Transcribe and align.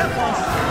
Deus! 0.00 0.69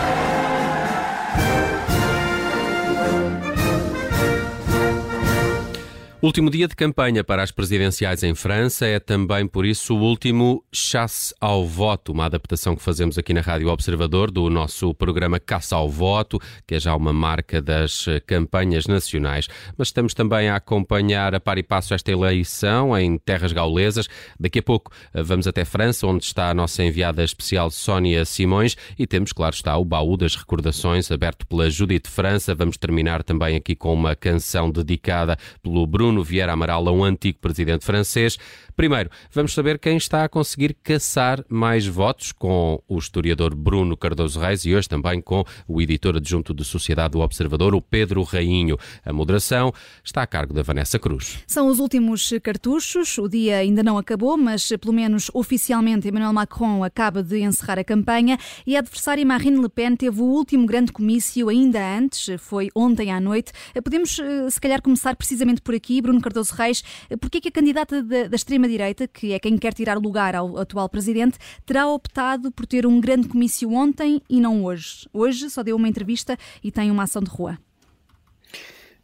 Último 6.22 6.50
dia 6.50 6.68
de 6.68 6.76
campanha 6.76 7.24
para 7.24 7.42
as 7.42 7.50
presidenciais 7.50 8.22
em 8.22 8.34
França 8.34 8.84
é 8.84 9.00
também, 9.00 9.46
por 9.46 9.64
isso, 9.64 9.96
o 9.96 10.02
último 10.02 10.62
Chasse 10.70 11.34
ao 11.40 11.66
Voto, 11.66 12.12
uma 12.12 12.26
adaptação 12.26 12.76
que 12.76 12.82
fazemos 12.82 13.16
aqui 13.16 13.32
na 13.32 13.40
Rádio 13.40 13.68
Observador 13.68 14.30
do 14.30 14.50
nosso 14.50 14.92
programa 14.92 15.40
Caça 15.40 15.76
ao 15.76 15.88
Voto, 15.88 16.38
que 16.66 16.74
é 16.74 16.78
já 16.78 16.94
uma 16.94 17.10
marca 17.10 17.62
das 17.62 18.04
campanhas 18.26 18.86
nacionais. 18.86 19.48
Mas 19.78 19.88
estamos 19.88 20.12
também 20.12 20.50
a 20.50 20.56
acompanhar 20.56 21.34
a 21.34 21.40
par 21.40 21.56
e 21.56 21.62
passo 21.62 21.94
esta 21.94 22.12
eleição 22.12 22.94
em 22.98 23.16
terras 23.16 23.54
gaulesas. 23.54 24.06
Daqui 24.38 24.58
a 24.58 24.62
pouco 24.62 24.92
eh, 25.14 25.22
vamos 25.22 25.46
até 25.46 25.64
França, 25.64 26.06
onde 26.06 26.22
está 26.22 26.50
a 26.50 26.54
nossa 26.54 26.84
enviada 26.84 27.24
especial 27.24 27.70
Sónia 27.70 28.26
Simões 28.26 28.76
e 28.98 29.06
temos, 29.06 29.32
claro 29.32 29.54
está, 29.54 29.74
o 29.78 29.86
baú 29.86 30.18
das 30.18 30.36
recordações 30.36 31.10
aberto 31.10 31.46
pela 31.46 31.70
Judite 31.70 32.10
França. 32.10 32.54
Vamos 32.54 32.76
terminar 32.76 33.22
também 33.22 33.56
aqui 33.56 33.74
com 33.74 33.94
uma 33.94 34.14
canção 34.14 34.70
dedicada 34.70 35.38
pelo 35.62 35.86
Bruno 35.86 36.09
Bruno 36.10 36.24
Vieira 36.24 36.52
Amaral 36.52 36.88
a 36.88 36.92
um 36.92 37.04
antigo 37.04 37.38
presidente 37.38 37.84
francês. 37.84 38.36
Primeiro, 38.74 39.10
vamos 39.32 39.54
saber 39.54 39.78
quem 39.78 39.96
está 39.96 40.24
a 40.24 40.28
conseguir 40.28 40.74
caçar 40.82 41.44
mais 41.48 41.86
votos 41.86 42.32
com 42.32 42.82
o 42.88 42.98
historiador 42.98 43.54
Bruno 43.54 43.96
Cardoso 43.96 44.40
Reis 44.40 44.64
e 44.64 44.74
hoje 44.74 44.88
também 44.88 45.20
com 45.20 45.44
o 45.68 45.80
editor 45.80 46.16
adjunto 46.16 46.52
de 46.52 46.64
Sociedade 46.64 47.12
do 47.12 47.20
Observador, 47.20 47.76
o 47.76 47.80
Pedro 47.80 48.22
Rainho. 48.24 48.76
A 49.04 49.12
moderação 49.12 49.72
está 50.02 50.22
a 50.22 50.26
cargo 50.26 50.52
da 50.52 50.62
Vanessa 50.62 50.98
Cruz. 50.98 51.38
São 51.46 51.68
os 51.68 51.78
últimos 51.78 52.32
cartuchos. 52.42 53.16
O 53.18 53.28
dia 53.28 53.58
ainda 53.58 53.82
não 53.84 53.96
acabou, 53.96 54.36
mas 54.36 54.68
pelo 54.80 54.94
menos 54.94 55.30
oficialmente 55.32 56.08
Emmanuel 56.08 56.32
Macron 56.32 56.82
acaba 56.82 57.22
de 57.22 57.38
encerrar 57.40 57.78
a 57.78 57.84
campanha 57.84 58.36
e 58.66 58.74
a 58.74 58.80
adversária 58.80 59.24
Marine 59.24 59.60
Le 59.60 59.68
Pen 59.68 59.94
teve 59.94 60.20
o 60.20 60.24
último 60.24 60.66
grande 60.66 60.90
comício 60.90 61.48
ainda 61.48 61.78
antes, 61.96 62.40
foi 62.40 62.68
ontem 62.74 63.12
à 63.12 63.20
noite. 63.20 63.52
Podemos, 63.84 64.18
eh, 64.18 64.50
se 64.50 64.60
calhar, 64.60 64.82
começar 64.82 65.14
precisamente 65.14 65.60
por 65.60 65.74
aqui. 65.74 65.99
Bruno 66.00 66.20
Cardoso 66.20 66.54
Reis, 66.54 66.82
porque 67.20 67.38
é 67.38 67.40
que 67.40 67.48
a 67.48 67.52
candidata 67.52 68.02
da, 68.02 68.28
da 68.28 68.36
extrema-direita, 68.36 69.06
que 69.08 69.32
é 69.32 69.38
quem 69.38 69.56
quer 69.56 69.74
tirar 69.74 69.98
lugar 69.98 70.34
ao 70.34 70.58
atual 70.58 70.88
presidente, 70.88 71.38
terá 71.64 71.86
optado 71.88 72.50
por 72.52 72.66
ter 72.66 72.86
um 72.86 73.00
grande 73.00 73.28
comício 73.28 73.70
ontem 73.72 74.20
e 74.28 74.40
não 74.40 74.64
hoje? 74.64 75.08
Hoje 75.12 75.50
só 75.50 75.62
deu 75.62 75.76
uma 75.76 75.88
entrevista 75.88 76.36
e 76.62 76.70
tem 76.70 76.90
uma 76.90 77.04
ação 77.04 77.22
de 77.22 77.30
rua. 77.30 77.58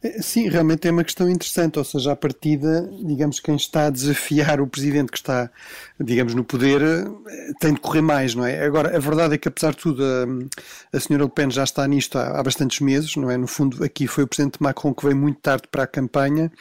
É, 0.07 0.21
sim, 0.21 0.47
realmente 0.47 0.87
é 0.87 0.91
uma 0.91 1.03
questão 1.03 1.29
interessante, 1.29 1.77
ou 1.77 1.83
seja, 1.83 2.13
à 2.13 2.15
partida, 2.15 2.89
digamos, 3.03 3.39
quem 3.39 3.55
está 3.55 3.87
a 3.87 3.89
desafiar 3.89 4.61
o 4.61 4.67
presidente 4.67 5.11
que 5.11 5.17
está, 5.17 5.49
digamos, 5.99 6.33
no 6.33 6.43
poder 6.43 6.81
eh, 6.81 7.53
tem 7.59 7.73
de 7.73 7.79
correr 7.79 8.01
mais, 8.01 8.33
não 8.33 8.45
é? 8.45 8.63
Agora, 8.65 8.95
a 8.95 8.99
verdade 8.99 9.35
é 9.35 9.37
que, 9.37 9.47
apesar 9.47 9.71
de 9.71 9.77
tudo, 9.77 10.03
a, 10.03 10.97
a 10.97 10.99
senhora 10.99 11.25
Le 11.25 11.31
Pen 11.31 11.51
já 11.51 11.63
está 11.63 11.85
nisto 11.87 12.17
há, 12.17 12.39
há 12.39 12.43
bastantes 12.43 12.79
meses, 12.79 13.15
não 13.17 13.29
é? 13.29 13.37
No 13.37 13.47
fundo, 13.47 13.83
aqui 13.83 14.07
foi 14.07 14.23
o 14.23 14.27
presidente 14.27 14.61
Macron 14.61 14.93
que 14.93 15.03
veio 15.03 15.17
muito 15.17 15.39
tarde 15.41 15.63
para 15.69 15.83
a 15.83 15.87
campanha 15.87 16.51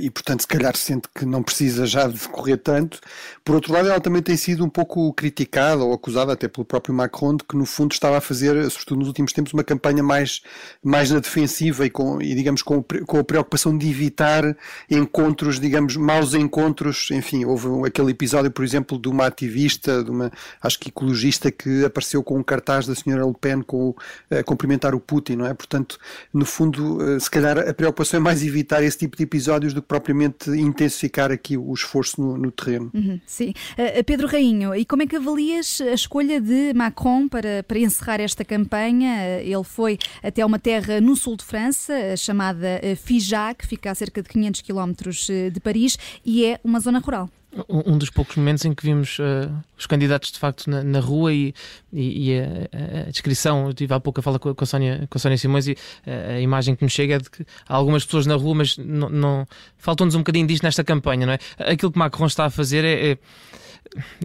e, 0.00 0.10
portanto, 0.10 0.40
se 0.40 0.46
calhar 0.46 0.76
sente 0.76 1.08
que 1.14 1.26
não 1.26 1.42
precisa 1.42 1.86
já 1.86 2.06
de 2.08 2.18
correr 2.28 2.56
tanto. 2.56 3.00
Por 3.44 3.54
outro 3.54 3.72
lado, 3.72 3.88
ela 3.88 4.00
também 4.00 4.22
tem 4.22 4.36
sido 4.36 4.64
um 4.64 4.68
pouco 4.68 5.12
criticada 5.12 5.82
ou 5.84 5.92
acusada, 5.92 6.32
até 6.32 6.48
pelo 6.48 6.64
próprio 6.64 6.94
Macron, 6.94 7.36
de 7.36 7.44
que, 7.44 7.56
no 7.56 7.66
fundo, 7.66 7.92
estava 7.92 8.18
a 8.18 8.20
fazer, 8.20 8.54
sobretudo 8.70 8.98
nos 8.98 9.08
últimos 9.08 9.32
tempos, 9.32 9.52
uma 9.52 9.64
campanha 9.64 10.02
mais, 10.02 10.42
mais 10.82 11.10
na 11.10 11.18
defensiva 11.18 11.84
e, 11.84 11.90
com, 11.90 12.20
e 12.20 12.34
digamos, 12.34 12.62
com, 12.62 12.82
com 12.82 13.18
a 13.18 13.24
preocupação 13.24 13.76
de 13.76 13.88
evitar 13.88 14.56
encontros, 14.90 15.60
digamos, 15.60 15.96
maus 15.96 16.34
encontros. 16.34 17.10
Enfim, 17.10 17.44
houve 17.44 17.68
aquele 17.86 18.10
episódio, 18.10 18.50
por 18.50 18.64
exemplo, 18.64 18.98
de 18.98 19.08
uma 19.08 19.26
ativista, 19.26 20.02
de 20.02 20.10
uma, 20.10 20.32
acho 20.62 20.78
que 20.78 20.88
ecologista, 20.88 21.50
que 21.50 21.84
apareceu 21.84 22.22
com 22.22 22.38
um 22.38 22.42
cartaz 22.42 22.86
da 22.86 22.94
senhora 22.94 23.26
Le 23.26 23.34
Pen 23.38 23.62
com, 23.62 23.94
a 24.30 24.42
cumprimentar 24.42 24.94
o 24.94 25.00
Putin, 25.00 25.36
não 25.36 25.46
é? 25.46 25.54
Portanto, 25.54 25.98
no 26.32 26.44
fundo, 26.44 26.98
eh, 27.02 27.18
se 27.18 27.30
calhar 27.30 27.58
a 27.58 27.74
preocupação 27.74 28.18
é 28.18 28.22
mais 28.22 28.42
evitar 28.42 28.82
esse 28.82 28.98
tipo 28.98 29.16
de 29.16 29.24
episódio 29.24 29.57
do 29.72 29.82
que 29.82 29.88
propriamente 29.88 30.50
intensificar 30.50 31.30
aqui 31.30 31.56
o 31.56 31.72
esforço 31.72 32.20
no, 32.20 32.36
no 32.36 32.50
terreno. 32.50 32.90
Uhum, 32.94 33.20
sim. 33.26 33.52
Uh, 33.72 34.04
Pedro 34.04 34.26
Rainho, 34.26 34.74
e 34.74 34.84
como 34.84 35.02
é 35.02 35.06
que 35.06 35.16
avalias 35.16 35.80
a 35.80 35.92
escolha 35.92 36.40
de 36.40 36.72
Macron 36.74 37.28
para, 37.28 37.62
para 37.62 37.78
encerrar 37.78 38.20
esta 38.20 38.44
campanha? 38.44 39.40
Uh, 39.40 39.46
ele 39.46 39.64
foi 39.64 39.98
até 40.22 40.44
uma 40.44 40.58
terra 40.58 41.00
no 41.00 41.16
sul 41.16 41.36
de 41.36 41.44
França, 41.44 42.16
chamada 42.16 42.80
Figeac, 42.96 43.62
que 43.62 43.66
fica 43.66 43.90
a 43.90 43.94
cerca 43.94 44.22
de 44.22 44.28
500 44.28 44.60
quilómetros 44.60 45.26
de 45.26 45.60
Paris, 45.60 45.98
e 46.24 46.44
é 46.44 46.60
uma 46.62 46.80
zona 46.80 46.98
rural 46.98 47.28
um 47.68 47.96
dos 47.96 48.10
poucos 48.10 48.36
momentos 48.36 48.64
em 48.64 48.74
que 48.74 48.84
vimos 48.84 49.18
uh, 49.18 49.50
os 49.76 49.86
candidatos 49.86 50.30
de 50.30 50.38
facto 50.38 50.68
na, 50.68 50.82
na 50.84 51.00
rua 51.00 51.32
e, 51.32 51.54
e, 51.92 52.30
e 52.30 52.40
a, 52.40 53.06
a, 53.06 53.10
descrição, 53.10 53.68
eu 53.68 53.74
tive 53.74 53.94
há 53.94 53.98
pouco 54.00 54.20
a 54.20 54.22
falar 54.22 54.38
com 54.38 54.54
a, 54.56 54.66
Sónia, 54.66 55.06
com 55.08 55.16
a 55.16 55.18
Sónia 55.18 55.38
Simões 55.38 55.66
e 55.66 55.76
a, 56.06 56.10
eh, 56.10 56.36
a 56.36 56.40
imagem 56.40 56.76
que 56.76 56.84
nos 56.84 56.92
chega 56.92 57.14
é 57.14 57.18
de 57.18 57.30
que 57.30 57.44
há 57.66 57.74
algumas 57.74 58.04
pessoas 58.04 58.26
na 58.26 58.34
rua, 58.34 58.54
mas 58.54 58.76
não 58.76 59.46
faltou-nos 59.78 60.14
um 60.14 60.18
bocadinho 60.18 60.46
disto 60.46 60.62
nesta 60.62 60.84
campanha, 60.84 61.26
não 61.26 61.32
é? 61.32 61.38
Aquilo 61.58 61.90
que 61.90 61.98
Macron 61.98 62.26
está 62.26 62.44
a 62.44 62.50
fazer 62.50 62.84
é, 62.84 63.12
é 63.12 63.18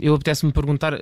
eu 0.02 0.14
apetece-me 0.14 0.52
perguntar 0.52 0.94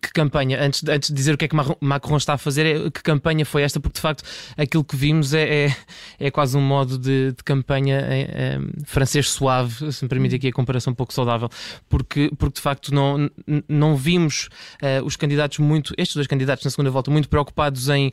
que 0.00 0.12
campanha, 0.12 0.60
antes, 0.62 0.82
antes 0.88 1.10
de 1.10 1.14
dizer 1.14 1.34
o 1.34 1.38
que 1.38 1.44
é 1.44 1.48
que 1.48 1.56
Macron 1.80 2.16
está 2.16 2.34
a 2.34 2.38
fazer, 2.38 2.66
é, 2.66 2.90
que 2.90 3.02
campanha 3.02 3.44
foi 3.44 3.62
esta, 3.62 3.78
porque 3.78 3.96
de 3.96 4.00
facto 4.00 4.24
aquilo 4.56 4.84
que 4.84 4.96
vimos 4.96 5.34
é, 5.34 5.66
é, 5.66 5.76
é 6.18 6.30
quase 6.30 6.56
um 6.56 6.60
modo 6.60 6.98
de, 6.98 7.32
de 7.32 7.44
campanha 7.44 7.96
é, 8.00 8.20
é, 8.20 8.58
francês 8.84 9.30
suave, 9.30 9.92
se 9.92 10.04
me 10.04 10.08
permite 10.08 10.34
aqui 10.34 10.48
a 10.48 10.52
comparação 10.52 10.92
um 10.92 10.96
pouco 10.96 11.12
saudável, 11.12 11.48
porque, 11.88 12.30
porque 12.38 12.56
de 12.56 12.62
facto 12.62 12.94
não, 12.94 13.30
não 13.68 13.96
vimos 13.96 14.48
uh, 14.82 15.04
os 15.04 15.16
candidatos 15.16 15.58
muito, 15.58 15.94
estes 15.98 16.14
dois 16.14 16.26
candidatos 16.26 16.64
na 16.64 16.70
segunda 16.70 16.90
volta, 16.90 17.10
muito 17.10 17.28
preocupados 17.28 17.88
em 17.88 18.10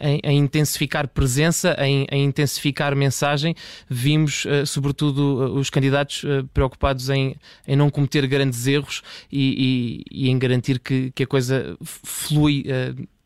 em, 0.00 0.20
em, 0.22 0.38
intensificar 0.38 1.08
presença, 1.08 1.76
em, 1.78 2.06
em, 2.10 2.24
intensificar 2.24 2.94
mensagem. 2.94 3.54
Vimos, 3.88 4.44
uh, 4.44 4.66
sobretudo, 4.66 5.20
uh, 5.20 5.58
os 5.58 5.70
candidatos 5.70 6.22
uh, 6.24 6.46
preocupados 6.52 7.10
em, 7.10 7.36
em 7.66 7.76
não 7.76 7.90
cometer 7.90 8.26
grandes 8.26 8.66
erros 8.66 9.02
e, 9.30 10.04
e, 10.10 10.26
e 10.26 10.30
em 10.30 10.38
garantir 10.38 10.78
que, 10.78 11.10
que 11.14 11.22
a 11.22 11.26
coisa 11.26 11.76
flui 11.82 12.64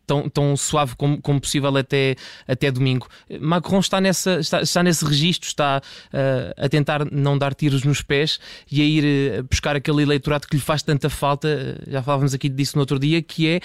tão, 0.06 0.28
tão 0.28 0.56
suave 0.56 0.94
como, 0.97 1.21
como 1.21 1.41
possível 1.41 1.77
até, 1.77 2.17
até 2.47 2.71
domingo. 2.71 3.09
Macron 3.41 3.81
está, 3.81 4.00
nessa, 4.00 4.39
está, 4.39 4.62
está 4.62 4.83
nesse 4.83 5.05
registro, 5.05 5.49
está 5.49 5.83
uh, 6.12 6.65
a 6.65 6.69
tentar 6.69 7.05
não 7.11 7.37
dar 7.37 7.55
tiros 7.55 7.83
nos 7.84 8.03
pés 8.03 8.39
e 8.71 8.81
a 8.81 8.84
ir 8.84 9.41
uh, 9.41 9.45
buscar 9.45 9.77
aquele 9.77 10.03
eleitorado 10.03 10.47
que 10.47 10.56
lhe 10.56 10.62
faz 10.62 10.83
tanta 10.83 11.11
falta, 11.11 11.49
uh, 11.49 11.91
já 11.91 12.03
falávamos 12.03 12.34
aqui 12.34 12.49
disso 12.49 12.77
no 12.77 12.81
outro 12.83 12.99
dia, 12.99 13.21
que 13.21 13.49
é 13.49 13.61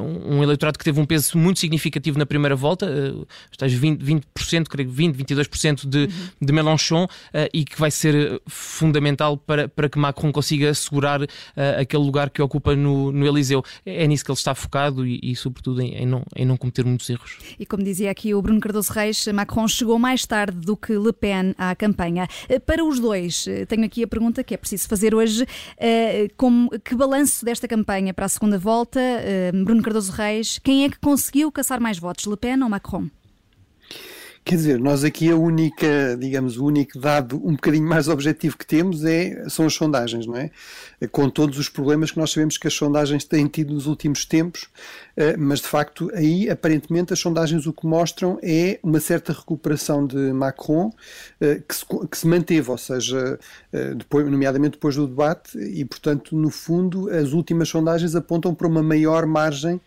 um 0.00 0.42
eleitorado 0.42 0.78
que 0.78 0.84
teve 0.84 1.00
um 1.00 1.04
peso 1.04 1.36
muito 1.38 1.60
significativo 1.60 2.18
na 2.18 2.26
primeira 2.26 2.56
volta, 2.56 2.86
uh, 2.86 3.26
estás 3.50 3.72
20%, 3.72 4.22
20%, 4.36 4.66
creio 4.68 4.90
20, 4.90 5.16
22% 5.16 5.88
de, 5.88 5.98
uhum. 5.98 6.08
de 6.40 6.52
Mélenchon 6.52 7.06
e 7.52 7.64
que 7.64 7.78
vai 7.78 7.90
ser 7.90 8.40
fundamental 8.46 9.36
para, 9.36 9.68
para 9.68 9.88
que 9.88 9.98
Macron 9.98 10.32
consiga 10.32 10.70
assegurar 10.70 11.20
aquele 11.78 12.02
lugar 12.02 12.30
que 12.30 12.42
ocupa 12.42 12.74
no, 12.74 13.12
no 13.12 13.26
Eliseu. 13.26 13.62
É, 13.84 14.04
é 14.04 14.06
nisso 14.06 14.24
que 14.24 14.30
ele 14.30 14.38
está 14.38 14.54
focado 14.54 15.06
e, 15.06 15.20
e 15.22 15.36
sobretudo 15.36 15.59
sobretudo 15.60 15.82
em, 15.82 15.94
em, 15.94 16.06
não, 16.06 16.22
em 16.34 16.44
não 16.44 16.56
cometer 16.56 16.84
muitos 16.84 17.08
erros. 17.08 17.38
E 17.58 17.66
como 17.66 17.84
dizia 17.84 18.10
aqui 18.10 18.34
o 18.34 18.42
Bruno 18.42 18.60
Cardoso 18.60 18.92
Reis, 18.92 19.26
Macron 19.28 19.68
chegou 19.68 19.98
mais 19.98 20.24
tarde 20.26 20.58
do 20.58 20.76
que 20.76 20.92
Le 20.92 21.12
Pen 21.12 21.54
à 21.56 21.74
campanha. 21.76 22.26
Eh, 22.48 22.58
para 22.58 22.84
os 22.84 22.98
dois, 22.98 23.46
eh, 23.46 23.66
tenho 23.66 23.84
aqui 23.84 24.02
a 24.02 24.08
pergunta 24.08 24.42
que 24.42 24.54
é 24.54 24.56
preciso 24.56 24.88
fazer 24.88 25.14
hoje: 25.14 25.46
eh, 25.76 26.28
como, 26.36 26.70
que 26.80 26.94
balanço 26.94 27.44
desta 27.44 27.68
campanha 27.68 28.12
para 28.14 28.24
a 28.24 28.28
segunda 28.28 28.58
volta? 28.58 29.00
Bruno 29.64 29.82
Cardoso 29.82 30.12
Reis, 30.12 30.58
quem 30.58 30.84
é 30.84 30.88
que 30.88 30.98
conseguiu 30.98 31.52
caçar 31.52 31.80
mais 31.80 31.98
votos, 31.98 32.24
Le 32.24 32.36
Pen 32.36 32.62
ou 32.62 32.68
Macron? 32.68 33.08
Quer 34.42 34.56
dizer, 34.56 34.80
nós 34.80 35.04
aqui 35.04 35.30
a 35.30 35.36
única, 35.36 36.16
digamos, 36.18 36.56
o 36.56 36.64
único 36.64 36.98
dado 36.98 37.36
um 37.36 37.52
bocadinho 37.52 37.86
mais 37.86 38.08
objetivo 38.08 38.56
que 38.56 38.66
temos 38.66 39.04
é, 39.04 39.48
são 39.48 39.66
as 39.66 39.74
sondagens, 39.74 40.26
não 40.26 40.34
é? 40.34 40.50
Com 41.12 41.28
todos 41.28 41.58
os 41.58 41.68
problemas 41.68 42.10
que 42.10 42.18
nós 42.18 42.32
sabemos 42.32 42.56
que 42.56 42.66
as 42.66 42.72
sondagens 42.72 43.22
têm 43.24 43.46
tido 43.46 43.74
nos 43.74 43.86
últimos 43.86 44.24
tempos, 44.24 44.68
eh, 45.16 45.36
mas 45.36 45.60
de 45.60 45.68
facto 45.68 46.10
aí 46.14 46.48
aparentemente 46.48 47.12
as 47.12 47.18
sondagens 47.18 47.66
o 47.66 47.72
que 47.72 47.86
mostram 47.86 48.38
é 48.42 48.80
uma 48.82 48.98
certa 48.98 49.32
recuperação 49.32 50.06
de 50.06 50.32
Macron 50.32 50.90
eh, 51.40 51.62
que 51.68 51.74
se, 51.76 51.84
que 52.10 52.18
se 52.18 52.26
manteve, 52.26 52.70
ou 52.70 52.78
seja, 52.78 53.38
eh, 53.72 53.94
depois, 53.94 54.28
nomeadamente 54.28 54.72
depois 54.72 54.96
do 54.96 55.06
debate, 55.06 55.58
e 55.58 55.84
portanto, 55.84 56.34
no 56.34 56.50
fundo, 56.50 57.10
as 57.10 57.32
últimas 57.32 57.68
sondagens 57.68 58.16
apontam 58.16 58.54
para 58.54 58.66
uma 58.66 58.82
maior 58.82 59.26
margem 59.26 59.80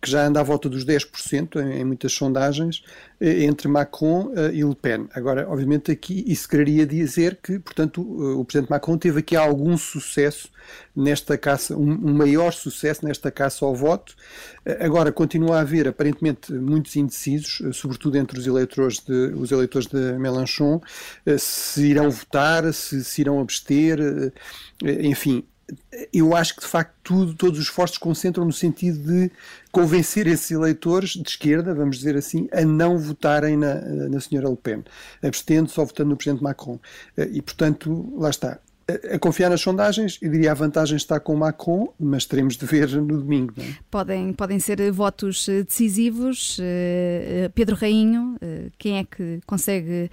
que 0.00 0.10
já 0.10 0.26
anda 0.26 0.40
à 0.40 0.42
volta 0.42 0.68
dos 0.68 0.84
10% 0.84 1.60
em, 1.60 1.80
em 1.80 1.84
muitas 1.84 2.12
sondagens, 2.12 2.82
eh, 3.20 3.44
entre 3.44 3.68
Macron 3.68 4.28
uh, 4.28 4.50
e 4.50 4.64
Le 4.64 4.74
Pen. 4.74 5.08
Agora, 5.12 5.46
obviamente, 5.48 5.92
aqui 5.92 6.24
isso 6.26 6.48
quereria 6.48 6.86
dizer 6.86 7.38
que, 7.42 7.58
portanto, 7.58 8.00
o, 8.00 8.40
o 8.40 8.44
Presidente 8.44 8.70
Macron 8.70 8.96
teve 8.96 9.18
aqui 9.18 9.36
algum 9.36 9.76
sucesso 9.76 10.48
nesta 10.96 11.36
caça, 11.36 11.76
um, 11.76 12.14
maior 12.14 12.52
sucesso 12.52 13.04
nesta 13.04 13.30
caça 13.30 13.64
ao 13.64 13.74
voto. 13.74 14.14
Agora, 14.80 15.12
continua 15.12 15.58
a 15.58 15.60
haver, 15.60 15.88
aparentemente, 15.88 16.52
muitos 16.52 16.96
indecisos, 16.96 17.62
sobretudo 17.76 18.16
entre 18.16 18.38
os 18.38 18.46
eleitores 18.46 19.00
de, 19.00 19.32
os 19.34 19.50
eleitores 19.50 19.86
de 19.86 20.12
Mélenchon, 20.18 20.80
se 21.38 21.86
irão 21.86 22.10
votar, 22.10 22.72
se, 22.72 23.02
se 23.02 23.20
irão 23.22 23.40
abster, 23.40 23.98
enfim, 24.82 25.44
eu 26.12 26.34
acho 26.34 26.56
que 26.56 26.62
de 26.62 26.66
facto 26.66 26.94
tudo, 27.02 27.34
todos 27.34 27.58
os 27.58 27.64
esforços 27.66 27.98
concentram 27.98 28.44
no 28.44 28.52
sentido 28.52 28.98
de 28.98 29.30
convencer 29.70 30.26
esses 30.26 30.50
eleitores 30.50 31.10
de 31.10 31.28
esquerda, 31.28 31.74
vamos 31.74 31.98
dizer 31.98 32.16
assim, 32.16 32.48
a 32.52 32.64
não 32.64 32.98
votarem 32.98 33.56
na, 33.56 33.74
na 33.74 34.20
senhora 34.20 34.48
Le 34.48 34.56
Pen, 34.56 34.84
abstendo 35.22 35.70
só 35.70 35.84
votando 35.84 36.10
no 36.10 36.16
presidente 36.16 36.42
Macron. 36.42 36.78
E, 37.16 37.40
portanto, 37.42 38.12
lá 38.16 38.30
está 38.30 38.58
a 39.12 39.18
confiar 39.18 39.50
nas 39.50 39.60
sondagens, 39.60 40.18
eu 40.20 40.30
diria 40.30 40.52
a 40.52 40.54
vantagem 40.54 40.96
está 40.96 41.20
com 41.20 41.36
Macron, 41.36 41.92
mas 41.98 42.24
teremos 42.24 42.56
de 42.56 42.66
ver 42.66 42.88
no 42.88 43.18
domingo. 43.18 43.54
É? 43.58 43.74
Podem, 43.90 44.32
podem 44.32 44.58
ser 44.58 44.90
votos 44.90 45.48
eh, 45.48 45.62
decisivos. 45.62 46.58
Eh, 46.60 47.44
eh, 47.44 47.50
Pedro 47.54 47.76
Rainho, 47.76 48.36
quem 48.78 48.98
é 48.98 49.04
que 49.04 49.40
consegue 49.46 50.10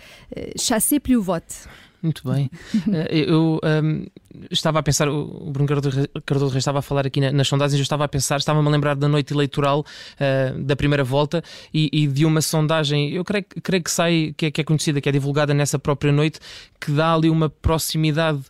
chasser 0.58 1.00
plus 1.00 1.18
o 1.18 1.22
vote? 1.22 1.56
Muito 2.02 2.22
bem. 2.30 2.50
eu 3.10 3.60
um, 3.64 4.06
estava 4.52 4.80
a 4.80 4.84
pensar, 4.84 5.10
o 5.10 5.50
Bruno 5.52 5.68
Cardoso 5.68 6.52
Reis 6.52 6.62
estava 6.62 6.80
a 6.80 6.82
falar 6.82 7.08
aqui 7.08 7.20
nas 7.32 7.48
sondagens, 7.48 7.80
eu 7.80 7.84
estava 7.84 8.06
a 8.06 8.08
pensar, 8.08 8.38
estava-me 8.38 8.68
a 8.68 8.72
lembrar 8.72 8.96
da 8.96 9.08
noite 9.08 9.34
eleitoral 9.34 9.82
uh, 9.82 10.60
da 10.60 10.76
primeira 10.76 11.04
volta 11.04 11.44
e, 11.74 11.90
e, 11.92 12.08
de 12.08 12.26
uma 12.26 12.42
sondagem, 12.42 13.12
eu 13.12 13.24
creio, 13.24 13.46
creio 13.64 13.84
que 13.84 13.92
sai, 13.92 14.34
que 14.38 14.48
é, 14.48 14.52
que 14.52 14.62
é 14.62 14.64
conhecida, 14.64 15.02
que 15.02 15.10
é 15.10 15.12
divulgada 15.12 15.54
nessa 15.54 15.80
própria 15.80 16.12
noite, 16.12 16.40
que 16.80 16.92
dá 16.92 17.14
ali 17.14 17.30
uma 17.30 17.50
proximidade 17.50 18.42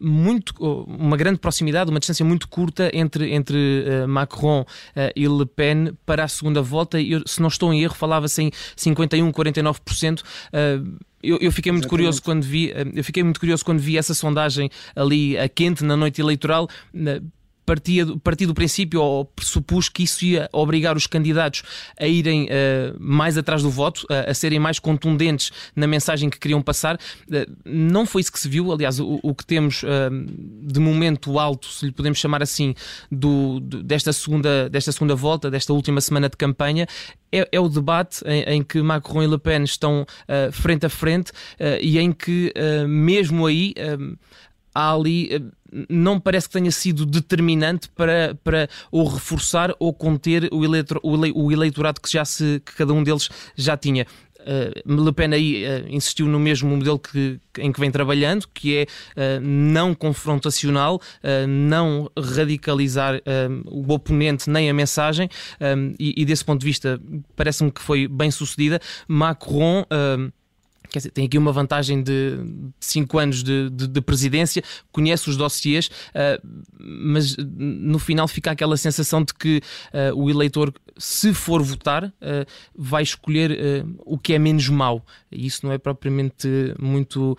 muito, 0.00 0.54
uma 0.86 1.16
grande 1.16 1.38
proximidade, 1.38 1.90
uma 1.90 2.00
distância 2.00 2.24
muito 2.24 2.48
curta 2.48 2.90
entre, 2.94 3.32
entre 3.34 3.84
uh, 3.86 4.08
Macron 4.08 4.62
uh, 4.62 4.66
e 5.14 5.28
Le 5.28 5.46
Pen 5.46 5.92
para 6.06 6.24
a 6.24 6.28
segunda 6.28 6.62
volta. 6.62 7.00
Eu, 7.00 7.22
se 7.26 7.40
não 7.40 7.48
estou 7.48 7.72
em 7.72 7.82
erro, 7.82 7.94
falava-se 7.94 8.42
em 8.42 8.50
51, 8.76 9.30
49%. 9.30 10.20
Uh, 10.20 10.98
eu, 11.22 11.36
eu, 11.38 11.52
fiquei 11.52 11.70
muito 11.70 11.84
Exatamente. 11.84 11.88
curioso 11.88 12.22
quando 12.22 12.42
vi, 12.42 12.70
eh, 12.70 12.86
eu 12.94 13.04
fiquei 13.04 13.22
muito 13.22 13.38
curioso 13.38 13.62
quando 13.62 13.78
vi 13.78 13.98
essa 13.98 14.14
sondagem 14.14 14.70
ali 14.96 15.36
a 15.36 15.50
quente 15.50 15.84
na 15.84 15.94
noite 15.94 16.18
eleitoral 16.18 16.66
partia, 17.70 18.04
partia 18.24 18.48
do 18.48 18.54
princípio 18.54 19.00
ou 19.00 19.24
pressupus 19.24 19.88
que 19.88 20.02
isso 20.02 20.24
ia 20.24 20.48
obrigar 20.52 20.96
os 20.96 21.06
candidatos 21.06 21.62
a 21.96 22.04
irem 22.04 22.46
uh, 22.46 22.96
mais 22.98 23.38
atrás 23.38 23.62
do 23.62 23.70
voto, 23.70 24.04
a 24.10 24.34
serem 24.34 24.58
mais 24.58 24.80
contundentes 24.80 25.52
na 25.76 25.86
mensagem 25.86 26.28
que 26.28 26.36
queriam 26.36 26.60
passar. 26.60 26.96
Uh, 26.96 27.46
não 27.64 28.04
foi 28.04 28.22
isso 28.22 28.32
que 28.32 28.40
se 28.40 28.48
viu, 28.48 28.72
aliás, 28.72 28.98
o, 28.98 29.20
o 29.22 29.32
que 29.32 29.46
temos 29.46 29.84
de 30.62 30.80
momento 30.80 31.38
alto, 31.38 31.66
se 31.68 31.86
lhe 31.86 31.92
podemos 31.92 32.18
chamar 32.18 32.42
assim, 32.42 32.74
do, 33.10 33.60
desta, 33.60 34.12
segunda, 34.12 34.68
desta 34.68 34.90
segunda 34.90 35.14
volta, 35.14 35.50
desta 35.50 35.72
última 35.72 36.00
semana 36.00 36.28
de 36.28 36.36
campanha, 36.36 36.86
é, 37.30 37.48
é, 37.52 37.60
o 37.60 37.68
debate 37.68 38.22
em, 38.26 38.42
em, 38.42 38.62
que 38.62 38.82
Macron 38.82 39.22
e 39.22 39.26
Le 39.26 39.38
Pen 39.38 39.62
estão 39.62 40.04
frente 40.52 40.86
a 40.86 40.88
frente 40.88 41.32
e 41.80 41.98
em 41.98 42.12
que, 42.12 42.52
mesmo 42.88 43.46
aí, 43.46 43.74
há 44.74 44.92
ali 44.92 45.50
não 45.88 46.18
parece 46.18 46.48
que 46.48 46.54
tenha 46.54 46.70
sido 46.70 47.06
determinante 47.06 47.88
para, 47.90 48.36
para 48.42 48.68
ou 48.90 49.06
reforçar 49.06 49.74
ou 49.78 49.92
conter 49.92 50.48
o, 50.52 50.64
eleito, 50.64 51.00
o 51.02 51.52
eleitorado 51.52 52.00
que 52.00 52.10
já 52.10 52.24
se 52.24 52.60
que 52.64 52.74
cada 52.74 52.92
um 52.92 53.02
deles 53.02 53.28
já 53.56 53.76
tinha. 53.76 54.06
Uh, 54.40 55.04
Le 55.04 55.12
Pen 55.12 55.34
aí 55.34 55.64
uh, 55.64 55.86
insistiu 55.88 56.26
no 56.26 56.40
mesmo 56.40 56.74
modelo 56.74 56.98
que, 56.98 57.38
em 57.58 57.70
que 57.70 57.78
vem 57.78 57.90
trabalhando, 57.90 58.46
que 58.52 58.78
é 58.78 58.82
uh, 58.82 59.40
não 59.40 59.94
confrontacional, 59.94 61.00
não 61.48 62.10
radicalizar 62.18 63.20
o 63.66 63.92
oponente 63.92 64.48
nem 64.48 64.70
a 64.70 64.74
mensagem, 64.74 65.28
e, 65.98 66.14
e, 66.16 66.24
desse 66.24 66.44
ponto 66.44 66.60
de 66.60 66.66
vista 66.66 67.00
parece-me 67.36 67.70
que 67.70 67.80
foi 67.80 68.08
bem 68.08 68.30
sucedida. 68.30 68.80
Macron 69.06 69.84
dizer, 70.98 71.10
tem 71.10 71.26
aqui 71.26 71.38
uma 71.38 71.52
vantagem 71.52 72.02
de 72.02 72.38
5 72.80 73.18
anos 73.18 73.42
de, 73.42 73.70
de, 73.70 73.86
de, 73.86 74.00
presidência, 74.00 74.62
conhece 74.90 75.28
os 75.28 75.36
dossiês, 75.36 75.86
uh, 75.86 76.40
mas 76.78 77.36
no 77.38 77.98
final 77.98 78.26
fica 78.26 78.50
aquela 78.50 78.76
sensação 78.76 79.22
de 79.22 79.34
que 79.34 79.60
uh, 79.92 80.16
o 80.16 80.30
eleitor, 80.30 80.72
se 80.96 81.32
for 81.32 81.62
votar, 81.62 82.04
uh, 82.04 82.12
vai 82.74 83.02
escolher 83.02 83.84
o 83.98 84.18
que 84.18 84.34
é 84.34 84.38
menos 84.38 84.68
mau. 84.68 85.04
E 85.30 85.46
isso 85.46 85.64
não 85.64 85.72
é 85.72 85.78
propriamente 85.78 86.48
muito 86.78 87.36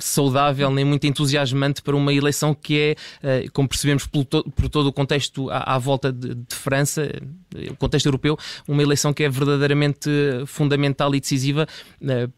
saudável 0.00 0.70
nem 0.70 0.84
muito 0.84 1.06
entusiasmante 1.06 1.82
para 1.82 1.96
uma 1.96 2.12
eleição 2.12 2.54
que 2.54 2.96
é, 3.22 3.48
como 3.52 3.68
percebemos 3.68 4.06
por, 4.06 4.24
to 4.24 4.44
por 4.54 4.68
todo 4.68 4.86
o 4.86 4.92
contexto 4.92 5.50
à, 5.50 5.74
à 5.74 5.78
volta 5.78 6.12
de, 6.12 6.34
de 6.34 6.54
França, 6.54 7.10
o 7.70 7.76
contexto 7.76 8.06
europeu, 8.06 8.38
uma 8.68 8.82
eleição 8.82 9.12
que 9.12 9.24
é 9.24 9.28
verdadeiramente 9.28 10.10
fundamental 10.46 11.14
e 11.14 11.20
decisiva 11.20 11.66
eh, 12.02 12.28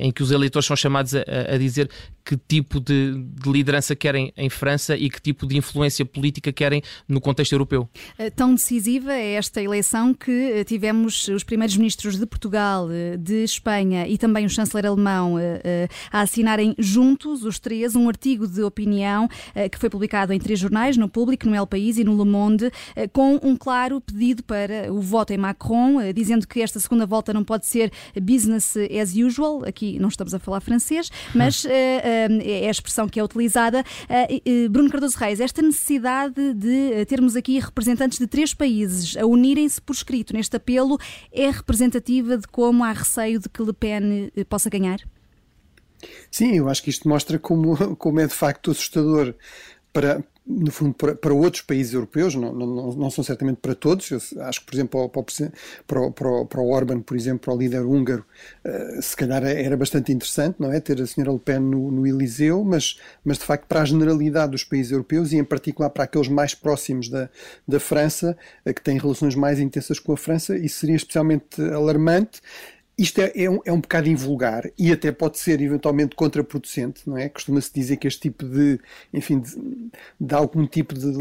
em 0.00 0.10
que 0.10 0.22
os 0.22 0.30
eleitores 0.30 0.66
são 0.66 0.76
chamados 0.76 1.14
a, 1.14 1.22
a 1.54 1.58
dizer 1.58 1.90
que 2.24 2.36
tipo 2.36 2.80
de, 2.80 3.14
de, 3.14 3.50
liderança 3.50 3.94
querem 3.94 4.32
em 4.36 4.48
França 4.48 4.96
e 4.96 5.10
que 5.10 5.20
tipo 5.20 5.46
de 5.46 5.56
influência 5.58 6.06
política 6.06 6.52
querem 6.52 6.82
no 7.06 7.20
contexto 7.20 7.52
europeu. 7.52 7.88
Eh, 8.18 8.30
tão 8.30 8.54
decisiva 8.54 9.12
é 9.12 9.34
esta 9.34 9.62
eleição 9.62 10.14
que 10.14 10.30
eh, 10.30 10.64
tivemos 10.64 11.28
os 11.28 11.44
primeiros 11.44 11.76
ministros 11.76 12.18
de 12.18 12.24
Portugal, 12.24 12.88
de 13.18 13.44
Espanha 13.44 14.08
e 14.08 14.16
também 14.16 14.46
o 14.46 14.48
chanceler 14.48 14.86
alemão 14.86 15.36
a 16.10 16.20
assinarem 16.20 16.74
juntos, 16.78 17.44
os 17.44 17.58
três, 17.58 17.94
um 17.94 18.08
artigo 18.08 18.46
de 18.46 18.62
opinião 18.62 19.28
que 19.70 19.78
foi 19.78 19.90
publicado 19.90 20.32
em 20.32 20.38
três 20.38 20.58
jornais, 20.58 20.96
no 20.96 21.08
Público, 21.08 21.46
no 21.46 21.54
El 21.54 21.66
País 21.66 21.98
e 21.98 22.04
no 22.04 22.16
Le 22.16 22.28
Monde, 22.28 22.70
com 23.12 23.38
um 23.42 23.56
claro 23.56 24.00
pedido 24.00 24.42
para 24.42 24.92
o 24.92 25.00
voto 25.00 25.32
em 25.32 25.38
Macron, 25.38 26.12
dizendo 26.14 26.46
que 26.46 26.60
esta 26.60 26.78
segunda 26.80 27.06
volta 27.06 27.32
não 27.32 27.44
pode 27.44 27.66
ser 27.66 27.92
business 28.20 28.76
as 29.00 29.14
usual, 29.14 29.64
aqui 29.64 29.98
não 29.98 30.08
estamos 30.08 30.34
a 30.34 30.38
falar 30.38 30.60
francês, 30.60 31.10
mas 31.34 31.64
uh, 31.64 31.68
é 32.42 32.68
a 32.68 32.70
expressão 32.70 33.08
que 33.08 33.18
é 33.18 33.24
utilizada. 33.24 33.84
Uh, 34.04 34.68
Bruno 34.68 34.90
Cardoso 34.90 35.18
Reis, 35.18 35.40
esta 35.40 35.62
necessidade 35.62 36.54
de 36.54 37.04
termos 37.06 37.36
aqui 37.36 37.58
representantes 37.58 38.18
de 38.18 38.26
três 38.26 38.54
países 38.54 39.16
a 39.16 39.26
unirem-se 39.26 39.80
por 39.80 39.94
escrito 39.94 40.32
neste 40.32 40.56
apelo 40.56 40.98
é 41.32 41.50
representativa 41.50 42.36
de 42.36 42.46
como 42.48 42.84
há 42.84 42.92
receio 42.92 43.38
de 43.38 43.48
que 43.48 43.62
Le 43.62 43.72
Pen 43.72 44.30
possa 44.48 44.70
ganhar? 44.70 44.98
Sim, 46.30 46.56
eu 46.56 46.68
acho 46.68 46.82
que 46.82 46.90
isto 46.90 47.08
mostra 47.08 47.38
como, 47.38 47.76
como 47.96 48.20
é 48.20 48.26
de 48.26 48.34
facto 48.34 48.70
assustador 48.70 49.34
para, 49.92 50.24
no 50.46 50.70
fundo, 50.70 50.92
para, 50.94 51.14
para, 51.14 51.32
outros 51.32 51.62
países 51.62 51.94
europeus, 51.94 52.34
não, 52.34 52.52
não, 52.52 52.92
não, 52.92 53.10
são 53.10 53.24
certamente 53.24 53.58
para 53.62 53.74
todos. 53.74 54.10
Eu 54.10 54.20
acho 54.42 54.60
que, 54.60 54.66
por 54.66 54.74
exemplo, 54.74 55.08
para 55.86 56.00
o, 56.00 56.12
para 56.12 56.28
o, 56.28 56.46
para 56.46 56.60
o 56.60 56.68
Orban, 56.68 57.00
por 57.00 57.16
exemplo, 57.16 57.40
para 57.40 57.54
o 57.54 57.58
líder 57.58 57.82
húngaro, 57.82 58.24
uh, 58.64 59.00
se 59.00 59.16
calhar 59.16 59.42
era 59.42 59.74
bastante 59.74 60.12
interessante, 60.12 60.56
não 60.58 60.70
é? 60.70 60.80
Ter 60.80 61.00
a 61.00 61.06
senhora 61.06 61.32
Le 61.32 61.38
Pen 61.38 61.60
no, 61.60 61.90
no 61.90 62.06
Eliseu, 62.06 62.62
mas, 62.62 63.00
mas 63.24 63.38
de 63.38 63.44
facto, 63.44 63.66
para 63.66 63.80
a 63.80 63.84
generalidade 63.86 64.52
dos 64.52 64.64
países 64.64 64.92
europeus 64.92 65.32
e, 65.32 65.36
em 65.36 65.44
particular, 65.44 65.88
para 65.88 66.04
aqueles 66.04 66.28
mais 66.28 66.54
próximos 66.54 67.08
da, 67.08 67.30
da 67.66 67.80
França, 67.80 68.36
uh, 68.66 68.74
que 68.74 68.82
têm 68.82 68.98
relações 68.98 69.34
mais 69.34 69.58
intensas 69.58 69.98
com 69.98 70.12
a 70.12 70.16
França, 70.16 70.58
isso 70.58 70.80
seria 70.80 70.96
especialmente 70.96 71.62
alarmante. 71.62 72.42
Isto 72.96 73.20
é, 73.22 73.32
é, 73.34 73.50
um, 73.50 73.58
é 73.64 73.72
um 73.72 73.80
bocado 73.80 74.08
invulgar 74.08 74.70
e 74.78 74.92
até 74.92 75.10
pode 75.10 75.38
ser 75.38 75.60
eventualmente 75.60 76.14
contraproducente, 76.14 77.02
não 77.08 77.18
é? 77.18 77.28
Costuma-se 77.28 77.72
dizer 77.74 77.96
que 77.96 78.06
este 78.06 78.20
tipo 78.20 78.44
de, 78.44 78.78
enfim, 79.12 79.40
de, 79.40 79.50
de 80.20 80.34
algum 80.34 80.64
tipo 80.64 80.94
de, 80.94 81.12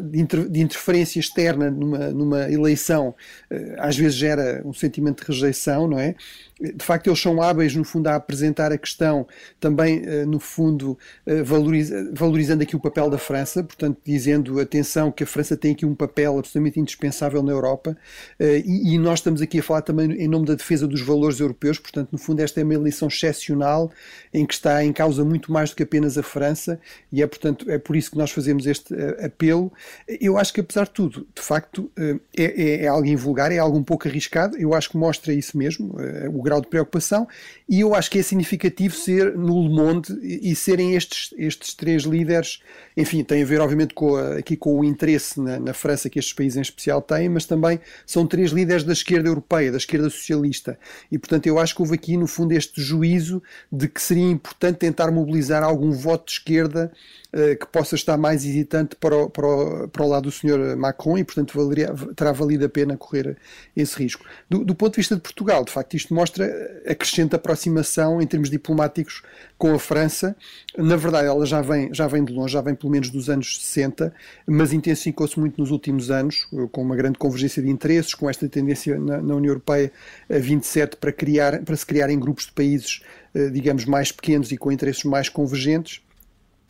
de, 0.00 0.20
inter, 0.20 0.48
de, 0.48 0.60
interferência 0.60 1.20
externa 1.20 1.70
numa, 1.70 2.10
numa 2.10 2.50
eleição 2.50 3.14
eh, 3.48 3.76
às 3.78 3.96
vezes 3.96 4.14
gera 4.14 4.62
um 4.64 4.72
sentimento 4.72 5.24
de 5.24 5.30
rejeição, 5.32 5.86
não 5.86 5.98
é? 5.98 6.16
De 6.62 6.84
facto 6.84 7.08
eles 7.08 7.20
são 7.20 7.42
hábeis 7.42 7.74
no 7.74 7.84
fundo 7.84 8.06
a 8.06 8.14
apresentar 8.14 8.70
a 8.70 8.78
questão 8.78 9.26
também 9.58 10.02
eh, 10.04 10.24
no 10.24 10.38
fundo 10.38 10.96
eh, 11.26 11.42
valoriza, 11.42 12.10
valorizando 12.14 12.62
aqui 12.62 12.76
o 12.76 12.80
papel 12.80 13.10
da 13.10 13.18
França, 13.18 13.64
portanto 13.64 13.98
dizendo 14.04 14.60
atenção 14.60 15.10
que 15.10 15.24
a 15.24 15.26
França 15.26 15.56
tem 15.56 15.72
aqui 15.72 15.84
um 15.84 15.94
papel 15.94 16.38
absolutamente 16.38 16.78
indispensável 16.78 17.42
na 17.42 17.50
Europa 17.50 17.96
eh, 18.38 18.62
e, 18.64 18.94
e 18.94 18.98
nós 18.98 19.18
estamos 19.18 19.42
aqui 19.42 19.58
a 19.58 19.62
falar 19.62 19.82
também 19.82 20.12
em 20.12 20.28
nome 20.28 20.46
da 20.46 20.54
defesa 20.54 20.86
dos 20.86 21.00
valores 21.00 21.40
europeus, 21.40 21.78
portanto 21.78 22.10
no 22.12 22.18
fundo 22.18 22.40
esta 22.40 22.60
é 22.60 22.64
uma 22.64 22.74
eleição 22.74 23.08
excepcional 23.08 23.90
em 24.32 24.46
que 24.46 24.54
está 24.54 24.84
em 24.84 24.92
causa 24.92 25.24
muito 25.24 25.50
mais 25.50 25.70
do 25.70 25.76
que 25.76 25.82
apenas 25.82 26.16
a 26.16 26.22
França 26.22 26.78
e 27.10 27.22
é 27.22 27.26
portanto 27.26 27.68
é 27.70 27.78
por 27.78 27.96
isso 27.96 28.12
que 28.12 28.18
nós 28.18 28.30
fazemos 28.30 28.66
este 28.66 28.94
apelo. 29.24 29.72
Eu 30.20 30.38
acho 30.38 30.52
que 30.52 30.60
apesar 30.60 30.84
de 30.84 30.90
tudo, 30.90 31.26
de 31.34 31.42
facto 31.42 31.90
é, 31.98 32.18
é, 32.36 32.84
é 32.84 32.86
algo 32.86 33.06
invulgar, 33.06 33.50
é 33.50 33.58
algo 33.58 33.76
um 33.76 33.82
pouco 33.82 34.06
arriscado, 34.06 34.56
eu 34.56 34.74
acho 34.74 34.90
que 34.90 34.96
mostra 34.96 35.32
isso 35.32 35.56
mesmo, 35.56 35.96
o 36.32 36.42
grau 36.52 36.60
de 36.60 36.68
preocupação, 36.68 37.26
e 37.68 37.80
eu 37.80 37.94
acho 37.94 38.10
que 38.10 38.18
é 38.18 38.22
significativo 38.22 38.94
ser 38.94 39.36
no 39.36 39.62
Le 39.62 39.74
Monde 39.74 40.18
e, 40.22 40.54
serem 40.54 40.94
estes, 40.94 41.32
estes 41.38 41.72
três 41.74 42.02
líderes, 42.02 42.60
enfim, 42.94 43.24
tem 43.24 43.42
a 43.42 43.46
ver 43.46 43.60
obviamente 43.60 43.94
com 43.94 44.16
aqui 44.16 44.56
com 44.56 44.78
o 44.80 44.84
interesse 44.84 45.40
na, 45.40 45.58
na, 45.58 45.72
França 45.72 46.10
que 46.10 46.18
estes 46.18 46.34
países 46.34 46.58
em 46.58 46.60
especial 46.60 47.00
têm, 47.00 47.28
mas 47.30 47.46
também 47.46 47.80
são 48.04 48.26
três 48.26 48.50
líderes 48.50 48.84
da 48.84 48.92
esquerda 48.92 49.28
europeia, 49.28 49.70
da 49.70 49.78
esquerda 49.78 50.10
socialista, 50.10 50.78
e 51.10 51.18
portanto 51.18 51.46
eu 51.46 51.58
acho 51.58 51.74
que 51.74 51.80
houve 51.80 51.94
aqui 51.94 52.16
no 52.16 52.26
fundo 52.26 52.52
este 52.52 52.80
juízo 52.82 53.42
de 53.70 53.88
que 53.88 54.02
seria 54.02 54.30
importante 54.30 54.76
tentar 54.76 55.10
mobilizar 55.10 55.62
algum 55.62 55.92
voto 55.92 56.26
de 56.26 56.32
esquerda 56.32 56.92
uh, 57.32 57.58
que 57.58 57.66
possa 57.66 57.94
estar 57.94 58.18
mais 58.18 58.44
hesitante 58.44 58.96
para 58.96 59.16
o, 59.16 59.30
para 59.30 59.46
o, 59.46 59.88
para 59.88 60.04
o 60.04 60.08
lado 60.08 60.24
do 60.24 60.30
Sr. 60.30 60.76
Macron 60.76 61.16
e 61.16 61.24
portanto 61.24 61.56
valeria, 61.56 61.94
terá 62.14 62.32
valido 62.32 62.66
a 62.66 62.68
pena 62.68 62.96
correr 62.96 63.36
esse 63.74 63.96
risco. 63.96 64.24
Do, 64.50 64.62
do 64.64 64.74
ponto 64.74 64.92
de 64.92 64.98
vista 64.98 65.14
de 65.14 65.22
Portugal, 65.22 65.64
de 65.64 65.72
facto 65.72 65.94
isto 65.94 66.14
mostra 66.14 66.41
a 66.86 66.94
crescente 66.94 67.34
aproximação 67.34 68.20
em 68.20 68.26
termos 68.26 68.50
diplomáticos 68.50 69.22
com 69.56 69.74
a 69.74 69.78
França. 69.78 70.36
Na 70.76 70.96
verdade, 70.96 71.28
ela 71.28 71.44
já 71.46 71.60
vem, 71.62 71.92
já 71.92 72.06
vem 72.06 72.24
de 72.24 72.32
longe, 72.32 72.52
já 72.52 72.60
vem 72.60 72.74
pelo 72.74 72.90
menos 72.90 73.10
dos 73.10 73.28
anos 73.30 73.60
60, 73.60 74.12
mas 74.46 74.72
intensificou-se 74.72 75.38
muito 75.38 75.60
nos 75.60 75.70
últimos 75.70 76.10
anos, 76.10 76.48
com 76.70 76.82
uma 76.82 76.96
grande 76.96 77.18
convergência 77.18 77.62
de 77.62 77.70
interesses, 77.70 78.14
com 78.14 78.28
esta 78.28 78.48
tendência 78.48 78.98
na, 78.98 79.22
na 79.22 79.34
União 79.34 79.50
Europeia 79.50 79.92
a 80.30 80.38
27 80.38 80.96
para, 80.96 81.12
criar, 81.12 81.62
para 81.62 81.76
se 81.76 81.86
criarem 81.86 82.18
grupos 82.18 82.46
de 82.46 82.52
países, 82.52 83.02
eh, 83.34 83.50
digamos, 83.50 83.84
mais 83.84 84.10
pequenos 84.10 84.50
e 84.52 84.56
com 84.56 84.72
interesses 84.72 85.04
mais 85.04 85.28
convergentes 85.28 86.02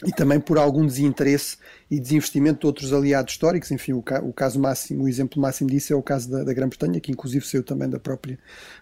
e 0.05 0.13
também 0.13 0.41
por 0.41 0.59
algum 0.59 0.87
desinteresse 0.87 1.57
e 1.91 2.01
desinvestimento 2.01 2.61
de 2.61 2.67
outros 2.67 2.93
aliados 2.93 3.33
históricos. 3.33 3.71
Enfim, 3.71 3.93
o, 3.93 4.03
ca 4.03 4.21
o 4.23 4.33
caso 4.33 4.59
máximo, 4.59 5.05
o 5.05 5.09
exemplo 5.09 5.41
máximo 5.41 5.71
disso 5.71 5.93
é 5.93 5.97
o 5.97 6.03
caso 6.03 6.31
da, 6.31 6.43
da 6.43 6.53
Grã-Bretanha, 6.53 7.01
que 7.01 7.13
inclusive 7.13 7.47
saiu 7.47 7.63
também 7.63 7.89
da 7.89 7.99
própria, 7.99 8.39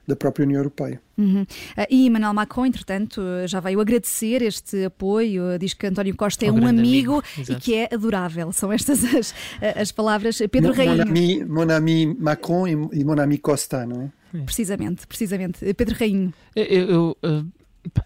da 0.06 0.16
própria 0.16 0.44
União 0.44 0.58
Europeia. 0.58 1.00
Uhum. 1.18 1.42
Uh, 1.42 1.86
e 1.90 2.06
Emmanuel 2.06 2.32
Macron, 2.32 2.66
entretanto, 2.66 3.22
já 3.46 3.60
veio 3.60 3.80
agradecer 3.80 4.42
este 4.42 4.84
apoio, 4.84 5.58
diz 5.58 5.74
que 5.74 5.86
António 5.86 6.16
Costa 6.16 6.46
é 6.46 6.52
um, 6.52 6.60
um 6.60 6.66
amigo, 6.66 7.22
amigo 7.36 7.52
e 7.52 7.54
que 7.56 7.74
é 7.74 7.88
adorável. 7.92 8.52
São 8.52 8.72
estas 8.72 9.04
as, 9.04 9.34
as 9.76 9.92
palavras. 9.92 10.38
Pedro 10.50 10.72
Rainho. 10.72 10.96
Mon 10.96 11.02
ami, 11.02 11.44
mon 11.44 11.70
ami 11.70 12.06
Macron 12.18 12.66
e 12.66 13.04
mon 13.04 13.20
ami 13.20 13.38
Costa, 13.38 13.86
não 13.86 14.02
é? 14.02 14.10
Precisamente, 14.44 15.06
precisamente. 15.06 15.74
Pedro 15.74 15.96
Rainho. 15.98 16.32
Eu, 16.54 16.64
eu, 16.64 17.16
eu 17.22 17.44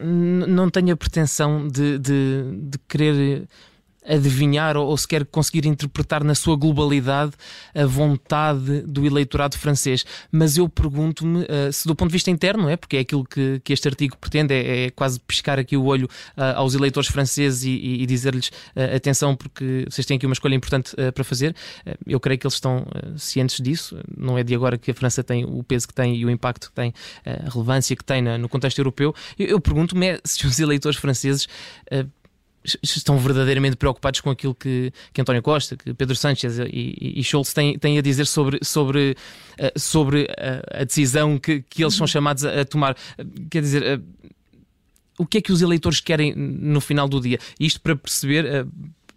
não 0.01 0.71
tenho 0.71 0.93
a 0.93 0.97
pretensão 0.97 1.67
de, 1.69 1.99
de, 1.99 2.45
de 2.63 2.79
querer 2.89 3.49
adivinhar 4.07 4.77
ou, 4.77 4.89
ou 4.89 4.97
sequer 4.97 5.25
conseguir 5.25 5.67
interpretar 5.67 6.23
na 6.23 6.35
sua 6.35 6.57
globalidade 6.57 7.33
a 7.75 7.87
vontade 7.87 8.83
do 8.83 9.07
eleitorado 9.07 9.57
francês. 9.57 10.05
Mas 10.31 10.57
eu 10.57 10.69
pergunto-me 10.69 11.45
uh, 11.45 11.73
se, 11.73 11.87
do 11.87 11.95
ponto 11.95 12.11
de 12.11 12.13
vista 12.13 12.31
interno, 12.31 12.69
é 12.69 12.77
porque 12.77 12.97
é 12.97 13.01
aquilo 13.01 13.25
que, 13.25 13.61
que 13.65 13.73
este 13.73 13.89
artigo 13.89 14.17
pretende, 14.19 14.55
é, 14.55 14.87
é 14.87 14.91
quase 14.91 15.19
piscar 15.21 15.59
aqui 15.59 15.77
o 15.77 15.85
olho 15.85 16.07
uh, 16.37 16.57
aos 16.57 16.75
eleitores 16.75 17.09
franceses 17.09 17.65
e, 17.65 17.71
e, 17.71 18.03
e 18.03 18.07
dizer-lhes 18.07 18.49
uh, 18.49 18.97
atenção, 18.97 19.35
porque 19.35 19.87
vocês 19.89 20.07
têm 20.07 20.17
aqui 20.17 20.27
uma 20.27 20.35
escolha 20.35 20.55
importante 20.55 20.95
para 21.15 21.25
fazer. 21.25 21.55
eu 22.07 22.21
creio 22.21 22.39
que 22.39 22.47
eles 22.47 22.55
estão 22.55 22.87
cientes 23.17 23.61
disso. 23.61 23.99
Não 24.17 24.37
é 24.39 24.43
de 24.43 24.55
agora 24.55 24.77
que 24.79 24.91
a 24.91 24.95
França 24.95 25.23
tem 25.23 25.45
o 25.45 25.63
peso 25.63 25.89
que 25.89 25.95
tem 25.95 26.17
e 26.17 26.25
o 26.25 26.31
impacto 26.31 26.69
que 26.69 26.75
tem, 26.75 26.93
a 27.25 27.51
relevância 27.51 27.97
que 27.97 28.05
tem 28.05 28.23
na, 28.23 28.39
no 28.39 28.49
contexto 28.49 28.79
europeu. 28.79 29.15
Eu, 29.39 29.47
eu 29.47 29.61
pergunto-me 29.61 30.07
é 30.07 30.21
se 30.25 30.47
os 30.47 30.59
eleitores 30.59 30.99
franceses 30.99 31.49
estão 32.83 33.19
verdadeiramente 33.19 33.77
preocupados 33.77 34.21
com 34.21 34.31
aquilo 34.31 34.55
que, 34.55 34.93
que 35.13 35.21
António 35.21 35.43
Costa, 35.43 35.77
que 35.77 35.93
Pedro 35.93 36.17
Sánchez 36.17 36.59
e, 36.59 37.15
e 37.19 37.23
Scholz 37.23 37.53
têm, 37.53 37.79
têm 37.79 37.99
a 37.99 38.03
dizer 38.03 38.27
sobre, 38.27 38.59
sobre, 38.63 39.17
eh, 39.59 39.73
sobre 39.77 40.27
a, 40.39 40.81
a 40.81 40.85
decisão 40.85 41.39
que, 41.39 41.63
que 41.63 41.83
eles 41.83 41.95
são 41.95 42.07
chamados 42.07 42.45
a, 42.45 42.63
a 42.63 42.65
tomar. 42.65 42.97
Quer 43.51 43.61
dizer, 43.61 43.83
eh, 43.83 44.01
o 45.19 45.27
que 45.27 45.39
é 45.39 45.41
que 45.43 45.53
os 45.53 45.63
eleitores 45.63 46.01
querem 46.01 46.35
no 46.35 46.81
final 46.81 47.09
do 47.09 47.21
dia? 47.21 47.39
Isto 47.61 47.81
para 47.81 47.95
perceber 47.95 48.47
eh, 48.47 48.65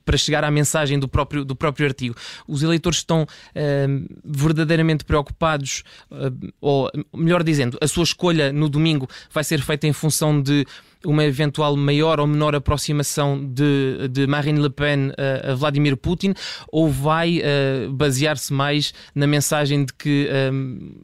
para 0.08 0.18
chegar 0.18 0.46
à 0.46 0.50
mensagem 0.50 0.98
do 0.98 1.08
próprio, 1.08 1.44
do 1.44 1.54
próprio 1.54 1.86
artigo. 1.86 2.16
Os 2.48 2.64
eleitores 2.64 3.00
estão 3.00 3.24
uh, 3.24 4.16
verdadeiramente 4.24 5.04
preocupados, 5.04 5.84
uh, 6.10 6.52
ou 6.62 6.90
melhor 7.14 7.44
dizendo, 7.44 7.78
a 7.82 7.88
sua 7.90 8.06
escolha 8.06 8.54
no 8.54 8.70
domingo 8.70 9.06
vai 9.30 9.44
ser 9.44 9.60
feita 9.60 9.86
em 9.86 9.92
função 9.92 10.42
de 10.42 10.66
uma 11.06 11.26
eventual 11.26 11.76
maior 11.76 12.22
ou 12.22 12.26
menor 12.26 12.56
aproximação 12.56 13.46
de, 13.46 14.08
de 14.10 14.26
Marine 14.26 14.62
Le 14.62 14.70
Pen 14.70 15.12
a, 15.18 15.54
Vladimir 15.54 15.98
Putin, 15.98 16.34
ou 16.72 16.90
vai 16.90 17.40
uh, 17.40 17.92
basear-se 17.92 18.54
mais 18.54 18.94
na 19.14 19.28
mensagem 19.28 19.84
de 19.84 19.94
que. 19.94 20.30
Um, 20.52 21.02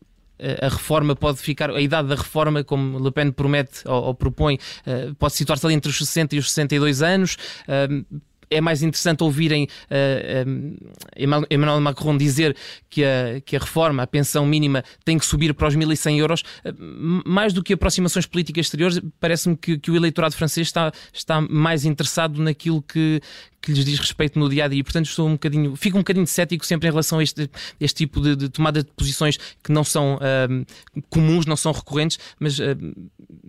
a 0.62 0.68
reforma 0.68 1.16
pode 1.16 1.38
ficar, 1.38 1.70
a 1.70 1.80
idade 1.80 2.10
da 2.10 2.16
reforma, 2.16 2.66
como 2.66 3.02
Le 3.02 3.12
Pen 3.12 3.32
promete 3.32 3.88
ou, 3.88 4.04
ou 4.08 4.14
propõe, 4.14 4.56
uh, 4.86 5.16
pode 5.16 5.36
situar-se 5.36 5.66
ali 5.66 5.76
entre 5.76 5.90
os 5.90 5.98
60 5.98 6.36
e 6.36 6.40
os 6.40 6.52
62 6.52 7.02
anos. 7.02 7.38
Uh, 7.66 8.22
é 8.54 8.62
mais 8.62 8.84
interessante 8.84 9.24
ouvirem 9.24 9.68
uh, 9.90 11.46
Emmanuel 11.50 11.82
Macron 11.82 12.18
dizer 12.18 12.56
que 12.90 13.04
a, 13.04 13.42
que 13.46 13.56
a 13.56 13.60
reforma, 13.60 14.04
a 14.04 14.08
pensão 14.08 14.46
mínima, 14.46 14.84
tem 15.04 15.18
que 15.18 15.26
subir 15.26 15.54
para 15.54 15.68
os 15.68 15.76
1.100 15.76 16.18
euros. 16.18 16.42
Uh, 16.66 17.24
mais 17.26 17.54
do 17.54 17.64
que 17.64 17.74
aproximações 17.74 18.26
políticas 18.26 18.68
exteriores, 18.68 19.02
parece-me 19.20 19.56
que, 19.56 19.78
que, 19.78 19.92
o 19.92 19.96
eleitorado 19.96 20.36
francês 20.36 20.68
está, 20.68 20.92
está 21.12 21.42
mais 21.42 21.86
interessado 21.86 22.42
naquilo 22.42 22.82
que, 22.82 23.22
que 23.64 23.72
lhes 23.72 23.86
diz 23.86 23.98
respeito 23.98 24.38
no 24.38 24.50
dia 24.50 24.66
a 24.66 24.68
dia. 24.68 24.84
Portanto, 24.84 25.06
estou 25.06 25.26
um 25.26 25.34
bocadinho, 25.34 25.76
fico 25.78 25.98
um 25.98 26.02
bocadinho 26.02 26.28
cético 26.28 26.66
sempre 26.66 26.90
em 26.90 26.92
relação 26.92 27.20
a 27.20 27.24
este, 27.24 27.50
este 27.80 27.96
tipo 28.00 28.20
de, 28.20 28.36
de 28.36 28.50
tomada 28.50 28.84
de 28.84 28.92
posições 28.92 29.40
que 29.64 29.72
não 29.72 29.86
são 29.86 30.16
uh, 30.16 31.02
comuns, 31.10 31.46
não 31.46 31.56
são 31.56 31.72
recorrentes, 31.72 32.20
mas 32.38 32.60
uh, 32.60 32.64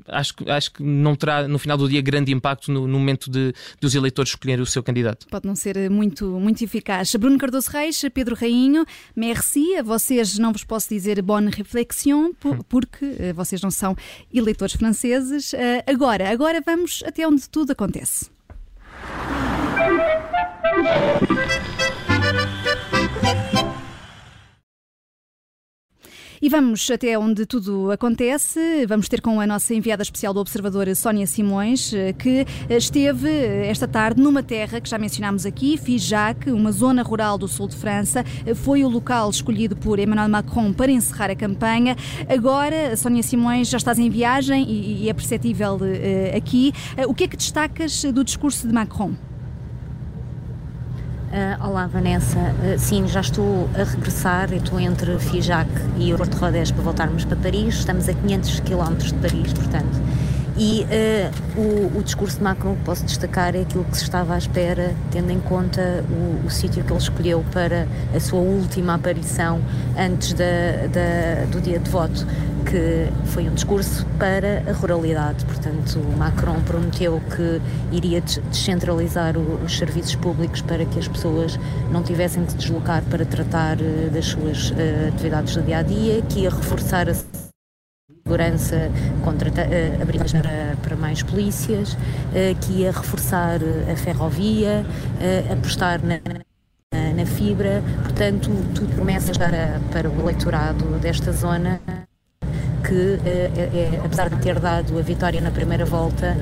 acho, 0.06 0.32
acho 0.46 0.72
que 0.72 0.84
não 0.84 1.16
terá 1.16 1.48
no 1.48 1.58
final 1.58 1.76
do 1.76 1.88
dia 1.88 2.00
grande 2.00 2.32
impacto 2.32 2.70
no, 2.70 2.86
no 2.86 2.98
momento 2.98 3.28
de, 3.28 3.52
dos 3.80 3.96
eleitores 3.96 4.30
escolherem 4.30 4.62
o 4.62 4.66
seu 4.66 4.84
candidato. 4.84 5.26
Pode 5.28 5.48
não 5.48 5.56
ser 5.56 5.90
muito, 5.90 6.26
muito 6.38 6.62
eficaz. 6.62 7.12
Bruno 7.16 7.36
Cardoso 7.36 7.70
Reis, 7.70 8.00
Pedro 8.14 8.36
Rainho, 8.36 8.86
merci. 9.16 9.74
A 9.74 9.82
vocês 9.82 10.38
não 10.38 10.52
vos 10.52 10.62
posso 10.62 10.88
dizer 10.88 11.20
bonne 11.22 11.50
réflexion, 11.50 12.30
hum. 12.44 12.58
porque 12.68 13.04
uh, 13.04 13.34
vocês 13.34 13.60
não 13.60 13.70
são 13.70 13.96
eleitores 14.32 14.76
franceses. 14.76 15.52
agora, 15.88 16.30
agora 16.30 16.62
vamos 16.64 17.02
até 17.04 17.26
onde 17.26 17.48
tudo 17.48 17.72
acontece. 17.72 18.32
E 26.44 26.48
vamos 26.50 26.90
até 26.90 27.18
onde 27.18 27.46
tudo 27.46 27.90
acontece. 27.90 28.84
Vamos 28.86 29.08
ter 29.08 29.22
com 29.22 29.40
a 29.40 29.46
nossa 29.46 29.72
enviada 29.72 30.02
especial 30.02 30.34
do 30.34 30.40
Observador, 30.40 30.94
Sónia 30.94 31.26
Simões, 31.26 31.90
que 32.18 32.44
esteve 32.68 33.30
esta 33.66 33.88
tarde 33.88 34.20
numa 34.20 34.42
terra 34.42 34.78
que 34.78 34.86
já 34.86 34.98
mencionámos 34.98 35.46
aqui, 35.46 35.78
Figeac, 35.78 36.50
uma 36.50 36.70
zona 36.70 37.02
rural 37.02 37.38
do 37.38 37.48
sul 37.48 37.66
de 37.66 37.76
França. 37.76 38.22
Foi 38.56 38.84
o 38.84 38.90
local 38.90 39.30
escolhido 39.30 39.74
por 39.74 39.98
Emmanuel 39.98 40.28
Macron 40.28 40.70
para 40.74 40.92
encerrar 40.92 41.30
a 41.30 41.34
campanha. 41.34 41.96
Agora, 42.28 42.94
Sónia 42.94 43.22
Simões, 43.22 43.70
já 43.70 43.78
estás 43.78 43.98
em 43.98 44.10
viagem 44.10 44.70
e 44.70 45.08
é 45.08 45.14
perceptível 45.14 45.78
eh, 45.82 46.36
aqui. 46.36 46.74
O 47.08 47.14
que 47.14 47.24
é 47.24 47.28
que 47.28 47.38
destacas 47.38 48.04
do 48.04 48.22
discurso 48.22 48.68
de 48.68 48.74
Macron? 48.74 49.14
Uh, 51.34 51.66
olá 51.66 51.88
Vanessa, 51.88 52.38
uh, 52.38 52.78
sim, 52.78 53.08
já 53.08 53.20
estou 53.20 53.68
a 53.74 53.82
regressar, 53.82 54.52
estou 54.52 54.78
entre 54.78 55.18
Figeac 55.18 55.68
e 55.98 56.14
Porto 56.14 56.36
Rodés 56.36 56.70
para 56.70 56.84
voltarmos 56.84 57.24
para 57.24 57.36
Paris, 57.36 57.74
estamos 57.74 58.08
a 58.08 58.14
500 58.14 58.60
km 58.60 58.96
de 58.98 59.14
Paris, 59.14 59.52
portanto. 59.52 60.00
E 60.56 60.86
uh, 61.56 61.60
o, 61.60 61.98
o, 61.98 62.02
discurso 62.04 62.36
de 62.36 62.44
Macron 62.44 62.76
que 62.76 62.84
posso 62.84 63.04
destacar 63.04 63.56
é 63.56 63.62
aquilo 63.62 63.82
que 63.82 63.96
se 63.96 64.04
estava 64.04 64.34
à 64.34 64.38
espera, 64.38 64.94
tendo 65.10 65.32
em 65.32 65.40
conta 65.40 66.04
o, 66.08 66.46
o 66.46 66.50
sítio 66.50 66.84
que 66.84 66.92
ele 66.92 67.00
escolheu 67.00 67.44
para 67.52 67.88
a 68.14 68.20
sua 68.20 68.38
última 68.38 68.94
aparição 68.94 69.60
antes 69.98 70.34
da, 70.34 70.44
da, 70.92 71.46
do 71.50 71.60
dia 71.60 71.80
de 71.80 71.90
voto 71.90 72.24
que 72.64 73.08
foi 73.26 73.48
um 73.48 73.54
discurso 73.54 74.06
para 74.18 74.62
a 74.68 74.72
ruralidade. 74.72 75.44
Portanto, 75.44 75.98
Macron 76.16 76.60
prometeu 76.62 77.20
que 77.34 77.60
iria 77.94 78.20
descentralizar 78.20 79.36
os 79.36 79.76
serviços 79.76 80.14
públicos 80.16 80.62
para 80.62 80.84
que 80.84 80.98
as 80.98 81.08
pessoas 81.08 81.58
não 81.90 82.02
tivessem 82.02 82.44
que 82.44 82.52
se 82.52 82.58
deslocar 82.58 83.02
para 83.04 83.24
tratar 83.24 83.78
eh, 83.80 84.10
das 84.12 84.26
suas 84.26 84.72
eh, 84.76 85.10
atividades 85.12 85.54
do 85.56 85.62
dia 85.62 85.78
a 85.78 85.82
dia, 85.82 86.22
que 86.22 86.40
ia 86.40 86.50
reforçar 86.50 87.08
a 87.08 87.14
segurança, 88.24 88.90
contra, 89.22 89.50
uh, 89.50 90.02
abrir 90.02 90.18
para, 90.18 90.76
para 90.82 90.96
mais 90.96 91.22
polícias, 91.22 91.96
que 92.62 92.72
ia 92.80 92.90
reforçar 92.90 93.60
a 93.90 93.96
ferrovia, 93.96 94.84
apostar 95.52 96.00
na, 96.02 96.20
na, 97.12 97.26
fibra. 97.26 97.82
Portanto, 98.02 98.50
tudo 98.74 98.94
promessa 98.94 99.32
para, 99.32 99.78
para 99.92 100.08
o 100.08 100.20
eleitorado 100.22 100.84
desta 101.00 101.32
zona 101.32 101.80
que, 102.86 103.18
é, 103.24 103.50
é, 103.56 104.00
apesar 104.04 104.28
de 104.28 104.36
ter 104.36 104.58
dado 104.60 104.98
a 104.98 105.02
vitória 105.02 105.40
na 105.40 105.50
primeira 105.50 105.84
volta, 105.84 106.36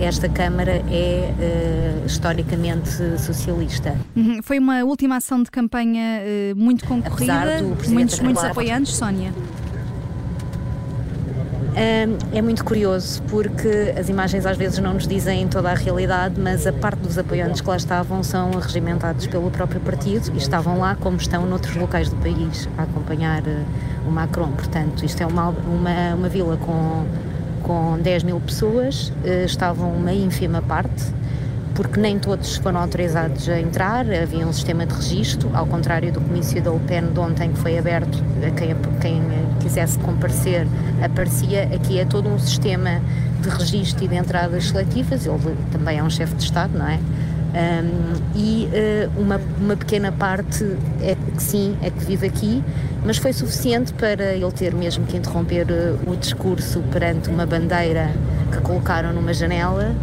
esta 0.00 0.28
Câmara 0.28 0.82
é 0.90 1.32
historicamente 2.06 2.90
socialista. 3.18 3.96
Uhum. 4.14 4.40
Foi 4.42 4.58
uma 4.58 4.84
última 4.84 5.16
ação 5.16 5.42
de 5.42 5.50
campanha 5.50 6.20
muito 6.56 6.84
concorrida, 6.86 7.62
muitos, 7.88 8.20
muitos 8.20 8.44
apoiantes, 8.44 8.94
Sónia? 8.94 9.32
É 11.74 12.42
muito 12.42 12.64
curioso 12.64 13.22
porque 13.30 13.94
as 13.98 14.08
imagens 14.08 14.44
às 14.44 14.56
vezes 14.56 14.78
não 14.78 14.94
nos 14.94 15.06
dizem 15.06 15.46
toda 15.48 15.70
a 15.70 15.74
realidade, 15.74 16.38
mas 16.38 16.66
a 16.66 16.72
parte 16.72 17.00
dos 17.00 17.16
apoiantes 17.16 17.60
que 17.60 17.68
lá 17.68 17.76
estavam 17.76 18.22
são 18.22 18.50
regimentados 18.52 19.26
pelo 19.26 19.50
próprio 19.50 19.80
partido 19.80 20.32
e 20.34 20.38
estavam 20.38 20.78
lá 20.78 20.94
como 20.96 21.16
estão 21.16 21.46
noutros 21.46 21.74
locais 21.76 22.08
do 22.10 22.16
país 22.16 22.68
a 22.76 22.82
acompanhar 22.82 23.46
eh, 23.46 23.62
o 24.06 24.10
Macron. 24.10 24.50
Portanto, 24.52 25.04
isto 25.04 25.22
é 25.22 25.26
uma, 25.26 25.48
uma, 25.48 26.14
uma 26.14 26.28
vila 26.28 26.56
com, 26.58 27.06
com 27.62 27.98
10 27.98 28.24
mil 28.24 28.40
pessoas, 28.40 29.12
eh, 29.24 29.44
estavam 29.44 29.92
uma 29.92 30.12
ínfima 30.12 30.60
parte 30.60 31.04
porque 31.74 31.98
nem 31.98 32.18
todos 32.18 32.56
foram 32.56 32.80
autorizados 32.80 33.48
a 33.48 33.58
entrar, 33.58 34.06
havia 34.10 34.46
um 34.46 34.52
sistema 34.52 34.86
de 34.86 34.94
registro, 34.94 35.50
ao 35.54 35.66
contrário 35.66 36.12
do 36.12 36.20
comício 36.20 36.62
da 36.62 36.70
UPEN 36.70 37.12
de 37.12 37.18
ontem, 37.18 37.52
que 37.52 37.58
foi 37.58 37.78
aberto 37.78 38.22
a 38.46 38.50
quem, 38.50 38.76
quem 39.00 39.22
quisesse 39.60 39.98
comparecer, 39.98 40.66
aparecia, 41.02 41.64
aqui 41.64 41.98
é 41.98 42.04
todo 42.04 42.28
um 42.28 42.38
sistema 42.38 43.00
de 43.40 43.48
registro 43.48 44.04
e 44.04 44.08
de 44.08 44.16
entradas 44.16 44.68
seletivas, 44.68 45.26
ele 45.26 45.56
também 45.70 45.98
é 45.98 46.02
um 46.02 46.10
chefe 46.10 46.34
de 46.34 46.44
Estado, 46.44 46.78
não 46.78 46.86
é? 46.86 46.98
Um, 47.52 48.14
e 48.34 48.66
uh, 48.66 49.20
uma, 49.20 49.38
uma 49.60 49.76
pequena 49.76 50.10
parte 50.10 50.64
é 51.02 51.14
que 51.14 51.42
sim, 51.42 51.76
é 51.82 51.90
que 51.90 52.02
vive 52.02 52.26
aqui, 52.26 52.64
mas 53.04 53.18
foi 53.18 53.32
suficiente 53.34 53.92
para 53.92 54.32
ele 54.32 54.50
ter 54.52 54.74
mesmo 54.74 55.04
que 55.04 55.18
interromper 55.18 55.66
uh, 55.70 56.10
o 56.10 56.16
discurso 56.16 56.80
perante 56.90 57.28
uma 57.28 57.44
bandeira 57.44 58.10
que 58.50 58.58
colocaram 58.62 59.12
numa 59.12 59.34
janela 59.34 59.94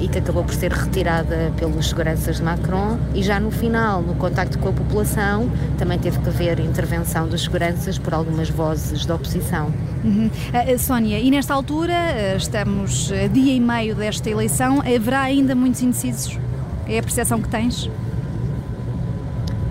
e 0.00 0.08
que 0.08 0.18
acabou 0.18 0.44
por 0.44 0.54
ser 0.54 0.72
retirada 0.72 1.52
pelos 1.56 1.88
seguranças 1.88 2.36
de 2.36 2.42
Macron. 2.42 2.98
E 3.14 3.22
já 3.22 3.40
no 3.40 3.50
final, 3.50 4.02
no 4.02 4.14
contacto 4.14 4.58
com 4.58 4.68
a 4.68 4.72
população, 4.72 5.50
também 5.78 5.98
teve 5.98 6.18
que 6.18 6.28
haver 6.28 6.60
intervenção 6.60 7.26
dos 7.28 7.42
seguranças 7.42 7.98
por 7.98 8.14
algumas 8.14 8.48
vozes 8.50 9.04
da 9.06 9.14
oposição. 9.14 9.72
Uhum. 10.04 10.26
Uh, 10.26 10.78
Sónia, 10.78 11.18
e 11.18 11.30
nesta 11.30 11.54
altura, 11.54 12.36
estamos 12.36 13.10
a 13.12 13.26
dia 13.26 13.54
e 13.54 13.60
meio 13.60 13.94
desta 13.94 14.28
eleição, 14.28 14.80
haverá 14.80 15.22
ainda 15.22 15.54
muitos 15.54 15.82
indecisos? 15.82 16.38
É 16.86 16.98
a 16.98 17.02
percepção 17.02 17.40
que 17.40 17.48
tens? 17.48 17.88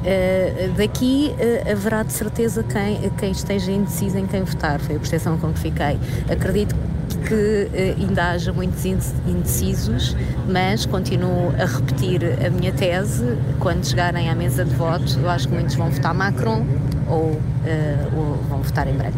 Uh, 0.03 0.73
daqui 0.75 1.33
uh, 1.33 1.71
haverá 1.71 2.03
de 2.03 2.11
certeza 2.11 2.63
quem, 2.63 3.09
quem 3.17 3.31
esteja 3.31 3.71
indeciso 3.71 4.17
em 4.17 4.27
quem 4.27 4.43
votar, 4.43 4.79
foi 4.79 4.95
a 4.95 4.99
percepção 4.99 5.37
com 5.37 5.53
que 5.53 5.59
fiquei. 5.59 5.97
Acredito 6.29 6.75
que 6.75 6.92
uh, 7.33 8.01
ainda 8.01 8.31
haja 8.31 8.53
muitos 8.53 8.85
indecisos, 9.27 10.15
mas 10.47 10.85
continuo 10.85 11.53
a 11.59 11.65
repetir 11.65 12.21
a 12.45 12.49
minha 12.49 12.71
tese. 12.71 13.37
Quando 13.59 13.85
chegarem 13.85 14.29
à 14.29 14.35
mesa 14.35 14.63
de 14.63 14.75
voto, 14.75 15.19
eu 15.19 15.29
acho 15.29 15.47
que 15.47 15.53
muitos 15.53 15.75
vão 15.75 15.89
votar 15.89 16.13
Macron 16.13 16.65
ou, 17.07 17.39
ou 18.15 18.35
vão 18.49 18.61
votar 18.61 18.87
em 18.87 18.93
branco. 18.93 19.17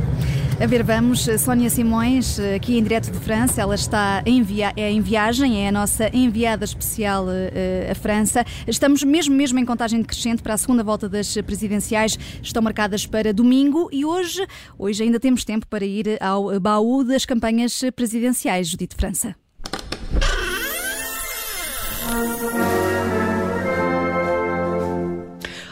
A 0.57 0.67
ver, 0.67 0.83
vamos, 0.83 1.27
Sónia 1.39 1.69
Simões, 1.69 2.39
aqui 2.39 2.77
em 2.77 2.81
direto 2.81 3.11
de 3.11 3.19
França, 3.19 3.61
ela 3.61 3.75
está 3.75 4.23
em, 4.25 4.41
via 4.41 4.71
é 4.77 4.89
em 4.89 5.01
viagem, 5.01 5.65
é 5.65 5.67
a 5.67 5.71
nossa 5.71 6.09
enviada 6.15 6.63
especial 6.63 7.25
uh, 7.25 7.91
à 7.91 7.93
França. 7.93 8.43
Estamos 8.65 9.03
mesmo, 9.03 9.35
mesmo 9.35 9.59
em 9.59 9.65
contagem 9.65 9.99
decrescente 9.99 10.41
para 10.41 10.53
a 10.53 10.57
segunda 10.57 10.81
volta 10.81 11.09
das 11.09 11.35
presidenciais, 11.45 12.17
estão 12.41 12.63
marcadas 12.63 13.05
para 13.05 13.33
domingo 13.33 13.89
e 13.91 14.05
hoje, 14.05 14.47
hoje 14.79 15.03
ainda 15.03 15.19
temos 15.19 15.43
tempo 15.43 15.67
para 15.67 15.83
ir 15.83 16.17
ao 16.23 16.57
baú 16.59 17.03
das 17.03 17.25
campanhas 17.25 17.81
presidenciais, 17.93 18.69
Judite 18.69 18.95
França. 18.95 19.35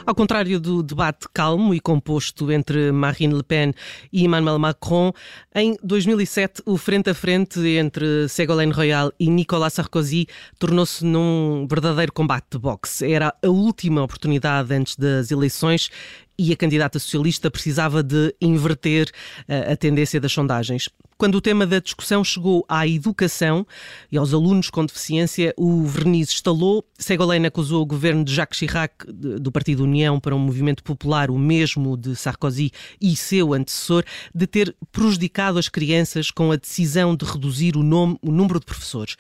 Ao 0.06 0.14
contrário 0.14 0.60
do 0.60 0.84
debate 0.84 1.28
calmo 1.34 1.74
e 1.74 1.80
composto 1.80 2.52
entre 2.52 2.92
Marine 2.92 3.34
Le 3.34 3.44
Pen 3.44 3.74
e 4.12 4.26
Emmanuel 4.26 4.60
Macron, 4.60 5.14
em 5.56 5.78
2007 5.82 6.62
o 6.66 6.76
frente 6.76 7.10
a 7.10 7.14
frente 7.14 7.60
entre 7.78 8.28
Ségolène 8.28 8.74
Royal 8.74 9.14
e 9.18 9.30
Nicolas 9.30 9.74
Sarkozy 9.74 10.28
tornou-se 10.60 11.06
num 11.06 11.66
verdadeiro 11.70 12.12
combate 12.12 12.48
de 12.52 12.60
boxe. 12.60 13.10
Era 13.10 13.34
a 13.42 13.48
última 13.48 14.04
oportunidade 14.04 14.74
antes 14.74 14.98
das 14.98 15.32
eleições 15.32 15.90
e 16.38 16.52
a 16.52 16.58
candidata 16.58 17.00
socialista 17.00 17.50
precisava 17.50 18.04
de 18.04 18.36
inverter 18.42 19.10
uh, 19.48 19.72
a 19.72 19.76
tendência 19.78 20.20
das 20.20 20.34
sondagens. 20.34 20.90
Quando 21.24 21.36
o 21.36 21.42
tema 21.42 21.66
da 21.66 21.80
discussão 21.80 22.22
chegou 22.22 22.66
à 22.68 22.86
educação 22.86 23.66
e 24.12 24.18
aos 24.18 24.34
alunos 24.34 24.70
com 24.70 24.86
deficiência, 24.86 25.54
o 25.56 25.86
verniz 25.86 26.28
estalou. 26.28 26.84
Ségolène 27.00 27.48
acusou 27.48 27.82
o 27.82 27.86
governo 27.86 28.26
de 28.26 28.36
Jacques 28.36 28.60
Chirac, 28.60 29.06
do 29.10 29.50
Partido 29.50 29.84
União, 29.84 30.20
para 30.20 30.36
um 30.36 30.40
movimento 30.40 30.84
popular, 30.84 31.32
o 31.32 31.40
mesmo 31.40 31.96
de 31.96 32.14
Sarkozy 32.14 32.72
e 33.00 33.16
seu 33.16 33.54
antecessor, 33.54 34.04
de 34.36 34.46
ter 34.46 34.76
prejudicado 34.92 35.58
as 35.58 35.70
crianças 35.70 36.30
com 36.30 36.52
a 36.52 36.58
decisão 36.58 37.16
de 37.16 37.24
reduzir 37.24 37.78
o, 37.78 37.84
nome, 37.84 38.18
o 38.22 38.30
número 38.30 38.60
de 38.60 38.66
professores. 38.66 39.16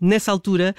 Nessa 0.00 0.32
altura, 0.32 0.74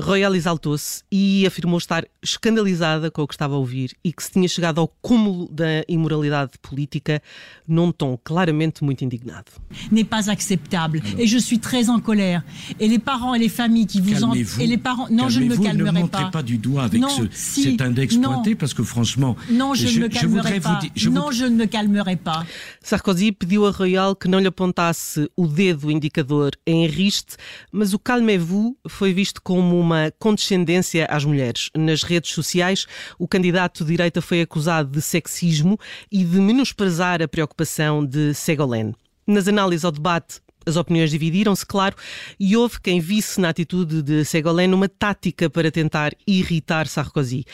Royal 0.00 0.34
exaltou-se 0.34 1.04
e 1.12 1.46
afirmou 1.46 1.78
estar 1.78 2.04
escandalizada 2.20 3.08
com 3.08 3.22
o 3.22 3.28
que 3.28 3.34
estava 3.34 3.54
a 3.54 3.58
ouvir 3.58 3.94
e 4.02 4.12
que 4.12 4.20
se 4.20 4.32
tinha 4.32 4.48
chegado 4.48 4.80
ao 4.80 4.88
cúmulo 4.88 5.48
da 5.48 5.84
imoralidade 5.86 6.52
política 6.60 7.22
num 7.68 7.92
tom 7.92 8.18
claramente 8.24 8.82
muito 8.82 9.04
indignado. 9.04 9.52
N'est 9.90 10.04
pas 10.04 10.30
acceptable 10.30 11.00
Alors. 11.04 11.20
et 11.20 11.26
je 11.26 11.38
suis 11.38 11.58
très 11.58 11.90
en 11.90 12.00
colère. 12.00 12.42
Et 12.80 12.88
les 12.88 12.98
parents 12.98 13.34
et 13.34 13.38
les 13.38 13.48
familles 13.48 13.86
qui 13.86 14.00
vous 14.00 14.24
en 14.24 14.32
et 14.34 14.66
les 14.66 14.78
parents 14.78 15.08
non 15.10 15.28
je 15.28 15.40
ne 15.40 15.46
me 15.46 15.56
calmerai 15.56 15.92
ne 15.92 15.98
montrez 16.00 16.30
pas. 16.30 16.42
du 16.42 16.58
doigt 16.58 16.84
avec 16.84 17.00
non, 17.00 17.08
ce, 17.08 17.22
si, 17.32 17.62
cet 17.64 17.80
index 17.80 18.16
non. 18.16 18.34
pointé 18.34 18.54
parce 18.54 18.74
que 18.74 18.82
franchement 18.82 19.36
non 19.50 19.74
je, 19.74 19.86
je 19.86 19.98
ne 19.98 20.04
me 20.04 20.08
calmerai 20.08 20.54
je 20.56 20.60
pas. 20.60 20.78
Vous, 20.82 20.88
je 20.94 21.10
non 21.10 21.30
je 21.30 21.44
ne 21.44 21.56
me 21.56 21.66
calmerai 21.66 22.16
pas. 22.16 22.44
Sarkozy 22.82 23.32
pediu 23.32 23.66
a 23.66 23.70
Royal 23.70 24.14
que 24.14 24.28
não 24.28 24.38
lhe 24.38 24.46
apontasse 24.46 25.28
o 25.36 25.46
dedo 25.46 25.90
indicador 25.90 26.52
em 26.66 26.86
riste, 26.86 27.36
mas 27.70 27.92
o 27.92 27.98
calme 27.98 28.26
Mevu 28.26 28.76
foi 28.88 29.12
visto 29.12 29.42
como 29.42 29.78
uma 29.78 30.12
condescendência 30.18 31.06
às 31.06 31.24
mulheres. 31.24 31.70
Nas 31.76 32.02
redes 32.02 32.32
sociais, 32.32 32.86
o 33.18 33.28
candidato 33.28 33.84
de 33.84 33.90
direita 33.90 34.20
foi 34.22 34.40
acusado 34.40 34.90
de 34.90 35.02
sexismo 35.02 35.78
e 36.10 36.24
de 36.24 36.40
menosprezar 36.40 37.22
a 37.22 37.28
preocupação 37.28 38.04
de 38.04 38.32
Ségolène. 38.34 38.94
Nas 39.26 39.46
análises 39.46 39.84
ao 39.84 39.92
debate, 39.92 40.40
as 40.66 40.76
opiniões 40.76 41.10
dividiram-se, 41.10 41.66
claro, 41.66 41.96
e 42.38 42.56
houve 42.56 42.80
quem 42.80 43.00
visse 43.00 43.40
na 43.40 43.48
atitude 43.48 44.02
de 44.02 44.24
Ségolène 44.24 44.74
uma 44.74 44.88
tática 44.88 45.50
para 45.50 45.70
tentar 45.70 46.12
irritar 46.26 46.86
Sarkozy. 46.86 47.44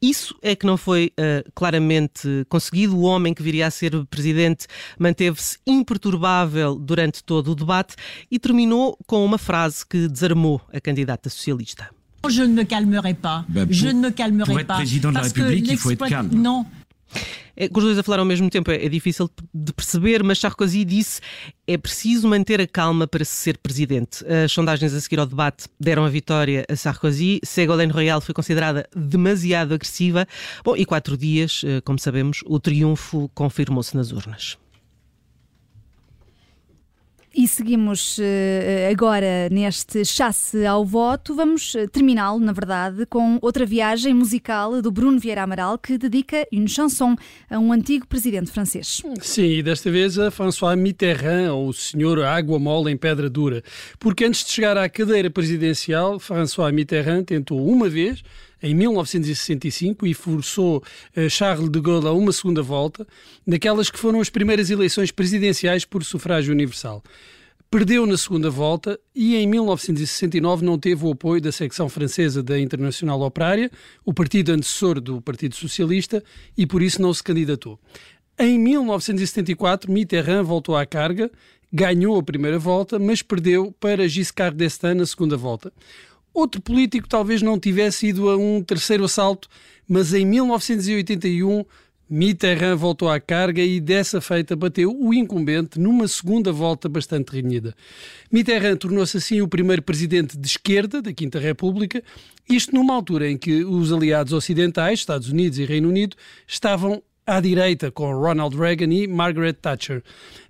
Isso 0.00 0.34
é 0.42 0.54
que 0.54 0.66
não 0.66 0.76
foi 0.76 1.12
uh, 1.18 1.50
claramente 1.54 2.44
conseguido. 2.48 2.96
O 2.96 3.02
homem 3.02 3.34
que 3.34 3.42
viria 3.42 3.66
a 3.66 3.70
ser 3.70 3.92
presidente 4.06 4.66
manteve-se 4.98 5.58
imperturbável 5.66 6.76
durante 6.76 7.24
todo 7.24 7.52
o 7.52 7.54
debate 7.54 7.96
e 8.30 8.38
terminou 8.38 8.98
com 9.06 9.24
uma 9.24 9.38
frase 9.38 9.84
que 9.86 10.08
desarmou 10.08 10.60
a 10.72 10.80
candidata 10.80 11.28
socialista. 11.30 11.88
Je 12.28 12.42
ne 12.42 12.52
me 12.52 12.64
calmerai 12.64 13.14
pas. 13.14 13.44
Ben, 13.48 13.64
pour, 13.64 13.72
je 13.72 13.86
ne 13.88 14.00
me 14.00 14.10
calmerai 14.10 14.50
pour 14.50 14.60
être 14.60 14.66
pas. 14.66 14.76
président 14.76 15.10
de 15.10 15.14
la 15.14 15.22
République, 15.22 15.68
il 15.70 15.78
faut 15.78 15.92
être 15.92 16.08
calme. 16.08 16.30
Non. 16.34 16.66
É, 17.60 17.68
com 17.68 17.80
os 17.80 17.84
dois 17.86 17.98
a 17.98 18.04
falar 18.04 18.20
ao 18.20 18.24
mesmo 18.24 18.48
tempo 18.48 18.70
é, 18.70 18.86
é 18.86 18.88
difícil 18.88 19.28
de 19.52 19.72
perceber, 19.72 20.22
mas 20.22 20.38
Sarkozy 20.38 20.84
disse 20.84 21.20
é 21.66 21.76
preciso 21.76 22.28
manter 22.28 22.60
a 22.60 22.68
calma 22.68 23.04
para 23.04 23.24
se 23.24 23.32
ser 23.32 23.58
presidente. 23.58 24.24
As 24.26 24.52
sondagens 24.52 24.94
a 24.94 25.00
seguir 25.00 25.18
ao 25.18 25.26
debate 25.26 25.66
deram 25.78 26.04
a 26.04 26.08
vitória 26.08 26.64
a 26.68 26.76
Sarkozy. 26.76 27.40
Ségolène 27.42 27.92
Royal 27.92 28.20
foi 28.20 28.32
considerada 28.32 28.88
demasiado 28.94 29.74
agressiva. 29.74 30.24
Bom, 30.64 30.76
e 30.76 30.84
quatro 30.84 31.16
dias, 31.16 31.62
eh, 31.64 31.80
como 31.80 31.98
sabemos, 31.98 32.44
o 32.46 32.60
triunfo 32.60 33.28
confirmou-se 33.34 33.96
nas 33.96 34.12
urnas. 34.12 34.56
E 37.38 37.46
seguimos 37.46 38.18
uh, 38.18 38.90
agora 38.90 39.48
neste 39.48 40.04
chasse 40.04 40.66
ao 40.66 40.84
voto. 40.84 41.36
Vamos 41.36 41.72
eh, 41.76 41.86
terminá-lo, 41.86 42.40
na 42.40 42.50
verdade, 42.50 43.06
com 43.06 43.38
outra 43.40 43.64
viagem 43.64 44.12
musical 44.12 44.82
do 44.82 44.90
Bruno 44.90 45.20
Vieira 45.20 45.44
Amaral 45.44 45.78
que 45.78 45.96
dedica 45.96 46.44
une 46.52 46.66
chanson 46.66 47.14
a 47.48 47.56
um 47.56 47.70
antigo 47.72 48.08
presidente 48.08 48.50
francês. 48.50 49.02
Sim, 49.20 49.50
e 49.50 49.62
desta 49.62 49.88
vez 49.88 50.18
a 50.18 50.32
François 50.32 50.76
Mitterrand, 50.76 51.52
ou 51.52 51.68
o 51.68 51.72
senhor 51.72 52.20
Água 52.24 52.58
Mole 52.58 52.90
em 52.90 52.96
Pedra 52.96 53.30
Dura. 53.30 53.62
Porque 54.00 54.24
antes 54.24 54.44
de 54.44 54.50
chegar 54.50 54.76
à 54.76 54.88
cadeira 54.88 55.30
presidencial, 55.30 56.18
François 56.18 56.72
Mitterrand 56.72 57.22
tentou 57.22 57.64
uma 57.64 57.88
vez 57.88 58.20
em 58.62 58.74
1965 58.74 60.06
e 60.06 60.14
forçou 60.14 60.82
uh, 61.16 61.30
Charles 61.30 61.70
de 61.70 61.80
Gaulle 61.80 62.08
a 62.08 62.12
uma 62.12 62.32
segunda 62.32 62.62
volta, 62.62 63.06
naquelas 63.46 63.90
que 63.90 63.98
foram 63.98 64.20
as 64.20 64.30
primeiras 64.30 64.70
eleições 64.70 65.10
presidenciais 65.10 65.84
por 65.84 66.04
sufrágio 66.04 66.52
universal. 66.52 67.02
Perdeu 67.70 68.06
na 68.06 68.16
segunda 68.16 68.48
volta 68.48 68.98
e 69.14 69.36
em 69.36 69.46
1969 69.46 70.64
não 70.64 70.78
teve 70.78 71.04
o 71.04 71.12
apoio 71.12 71.38
da 71.38 71.52
secção 71.52 71.86
francesa 71.86 72.42
da 72.42 72.58
Internacional 72.58 73.20
Operária, 73.20 73.70
o 74.06 74.14
partido 74.14 74.52
antecessor 74.52 74.98
do 74.98 75.20
Partido 75.20 75.54
Socialista, 75.54 76.24
e 76.56 76.66
por 76.66 76.80
isso 76.80 77.02
não 77.02 77.12
se 77.12 77.22
candidatou. 77.22 77.78
Em 78.38 78.58
1974, 78.58 79.92
Mitterrand 79.92 80.44
voltou 80.44 80.76
à 80.76 80.86
carga, 80.86 81.30
ganhou 81.70 82.18
a 82.18 82.22
primeira 82.22 82.58
volta, 82.58 82.98
mas 82.98 83.20
perdeu 83.20 83.74
para 83.78 84.08
Giscard 84.08 84.56
d'Estaing 84.56 84.94
na 84.94 85.04
segunda 85.04 85.36
volta. 85.36 85.70
Outro 86.38 86.62
político 86.62 87.08
talvez 87.08 87.42
não 87.42 87.58
tivesse 87.58 88.06
ido 88.06 88.30
a 88.30 88.36
um 88.36 88.62
terceiro 88.62 89.06
assalto, 89.06 89.48
mas 89.88 90.14
em 90.14 90.24
1981 90.24 91.64
Mitterrand 92.08 92.76
voltou 92.76 93.10
à 93.10 93.18
carga 93.18 93.60
e 93.60 93.80
dessa 93.80 94.20
feita 94.20 94.54
bateu 94.54 94.96
o 94.96 95.12
incumbente 95.12 95.80
numa 95.80 96.06
segunda 96.06 96.52
volta 96.52 96.88
bastante 96.88 97.32
renhida. 97.32 97.74
Mitterrand 98.30 98.76
tornou-se 98.76 99.16
assim 99.16 99.40
o 99.40 99.48
primeiro 99.48 99.82
presidente 99.82 100.38
de 100.38 100.46
esquerda 100.46 101.02
da 101.02 101.12
Quinta 101.12 101.40
República, 101.40 102.04
isto 102.48 102.72
numa 102.72 102.94
altura 102.94 103.28
em 103.28 103.36
que 103.36 103.64
os 103.64 103.92
aliados 103.92 104.32
ocidentais, 104.32 105.00
Estados 105.00 105.28
Unidos 105.30 105.58
e 105.58 105.64
Reino 105.64 105.88
Unido, 105.88 106.16
estavam 106.46 107.02
à 107.28 107.40
direita, 107.40 107.90
com 107.90 108.10
Ronald 108.10 108.56
Reagan 108.56 108.90
e 108.90 109.06
Margaret 109.06 109.52
Thatcher. 109.52 110.02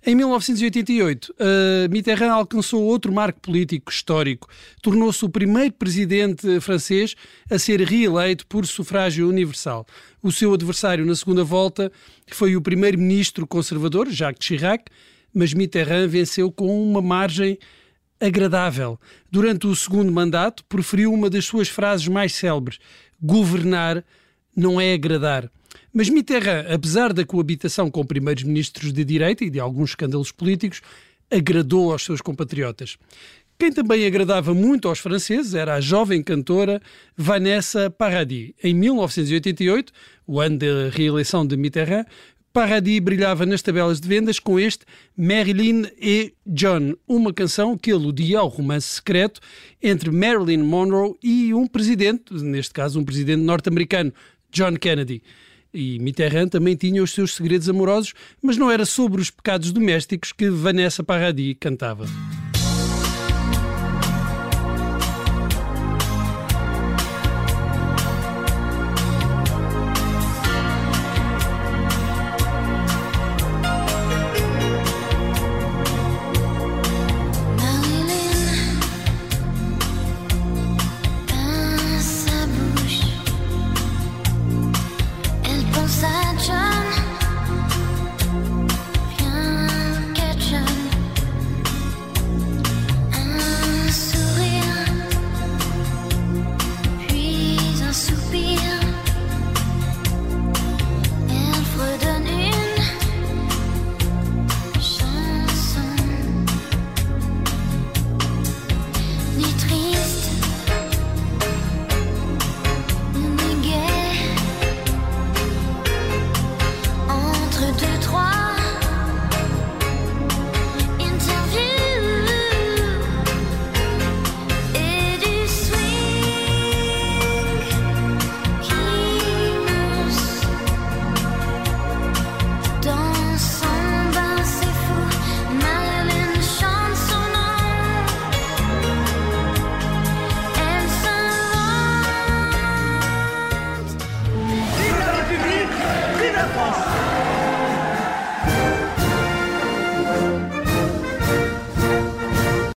Em 0.06 0.14
1988, 0.14 1.32
uh, 1.32 1.90
Mitterrand 1.90 2.30
alcançou 2.30 2.84
outro 2.84 3.12
marco 3.12 3.40
político 3.40 3.90
histórico. 3.90 4.48
Tornou-se 4.80 5.24
o 5.24 5.28
primeiro 5.28 5.72
presidente 5.72 6.60
francês 6.60 7.16
a 7.50 7.58
ser 7.58 7.80
reeleito 7.80 8.46
por 8.46 8.64
sufrágio 8.64 9.28
universal. 9.28 9.84
O 10.22 10.30
seu 10.30 10.54
adversário 10.54 11.04
na 11.04 11.16
segunda 11.16 11.42
volta 11.42 11.90
foi 12.28 12.54
o 12.54 12.62
primeiro-ministro 12.62 13.44
conservador, 13.44 14.08
Jacques 14.08 14.46
Chirac, 14.46 14.84
mas 15.34 15.52
Mitterrand 15.52 16.06
venceu 16.06 16.52
com 16.52 16.80
uma 16.80 17.02
margem 17.02 17.58
agradável. 18.20 19.00
Durante 19.28 19.66
o 19.66 19.74
segundo 19.74 20.12
mandato, 20.12 20.64
preferiu 20.66 21.12
uma 21.12 21.28
das 21.28 21.44
suas 21.44 21.68
frases 21.68 22.06
mais 22.06 22.36
célebres: 22.36 22.78
governar 23.20 24.04
não 24.54 24.80
é 24.80 24.92
agradar. 24.92 25.50
Mas 25.92 26.09
Mitterrand, 26.09 26.66
apesar 26.72 27.12
da 27.12 27.24
coabitação 27.24 27.90
com 27.90 28.05
primeiros 28.05 28.42
ministros 28.42 28.92
de 28.92 29.05
direita 29.05 29.44
e 29.44 29.51
de 29.51 29.59
alguns 29.59 29.90
escândalos 29.90 30.31
políticos, 30.31 30.83
agradou 31.31 31.92
aos 31.92 32.05
seus 32.05 32.20
compatriotas. 32.20 32.96
Quem 33.59 33.72
também 33.72 34.07
agradava 34.07 34.55
muito 34.55 34.87
aos 34.87 35.01
franceses 35.01 35.53
era 35.53 35.74
a 35.74 35.81
jovem 35.81 36.22
cantora 36.22 36.81
Vanessa 37.16 37.90
Paradis. 37.90 38.53
Em 38.62 38.72
1988, 38.72 39.92
o 40.27 40.40
ano 40.40 40.59
da 40.59 40.90
reeleição 40.92 41.44
de 41.44 41.57
Mitterrand, 41.57 42.05
Paradis 42.53 43.01
brilhava 43.01 43.44
nas 43.44 43.61
tabelas 43.61 44.01
de 44.01 44.09
vendas 44.09 44.38
com 44.38 44.61
este 44.61 44.85
Marilyn 45.16 45.87
e 46.01 46.33
John, 46.46 46.94
uma 47.07 47.33
canção 47.33 47.77
que 47.77 47.90
aludia 47.90 48.38
ao 48.38 48.48
romance 48.48 48.87
secreto 48.87 49.40
entre 49.83 50.11
Marilyn 50.11 50.62
Monroe 50.62 51.16
e 51.22 51.53
um 51.53 51.66
presidente, 51.66 52.33
neste 52.35 52.72
caso 52.72 53.01
um 53.01 53.05
presidente 53.05 53.42
norte-americano, 53.42 54.12
John 54.51 54.74
Kennedy. 54.77 55.22
E 55.72 55.98
Mitterrand 55.98 56.48
também 56.48 56.76
tinha 56.76 57.02
os 57.02 57.12
seus 57.12 57.35
segredos 57.35 57.68
amorosos, 57.68 58.14
mas 58.42 58.57
não 58.57 58.70
era 58.70 58.87
sobre 58.87 59.20
os 59.20 59.31
pecados 59.31 59.72
domésticos 59.72 60.33
que 60.33 60.48
Vanessa 60.48 61.04
Paradis 61.04 61.57
cantava. 61.61 62.07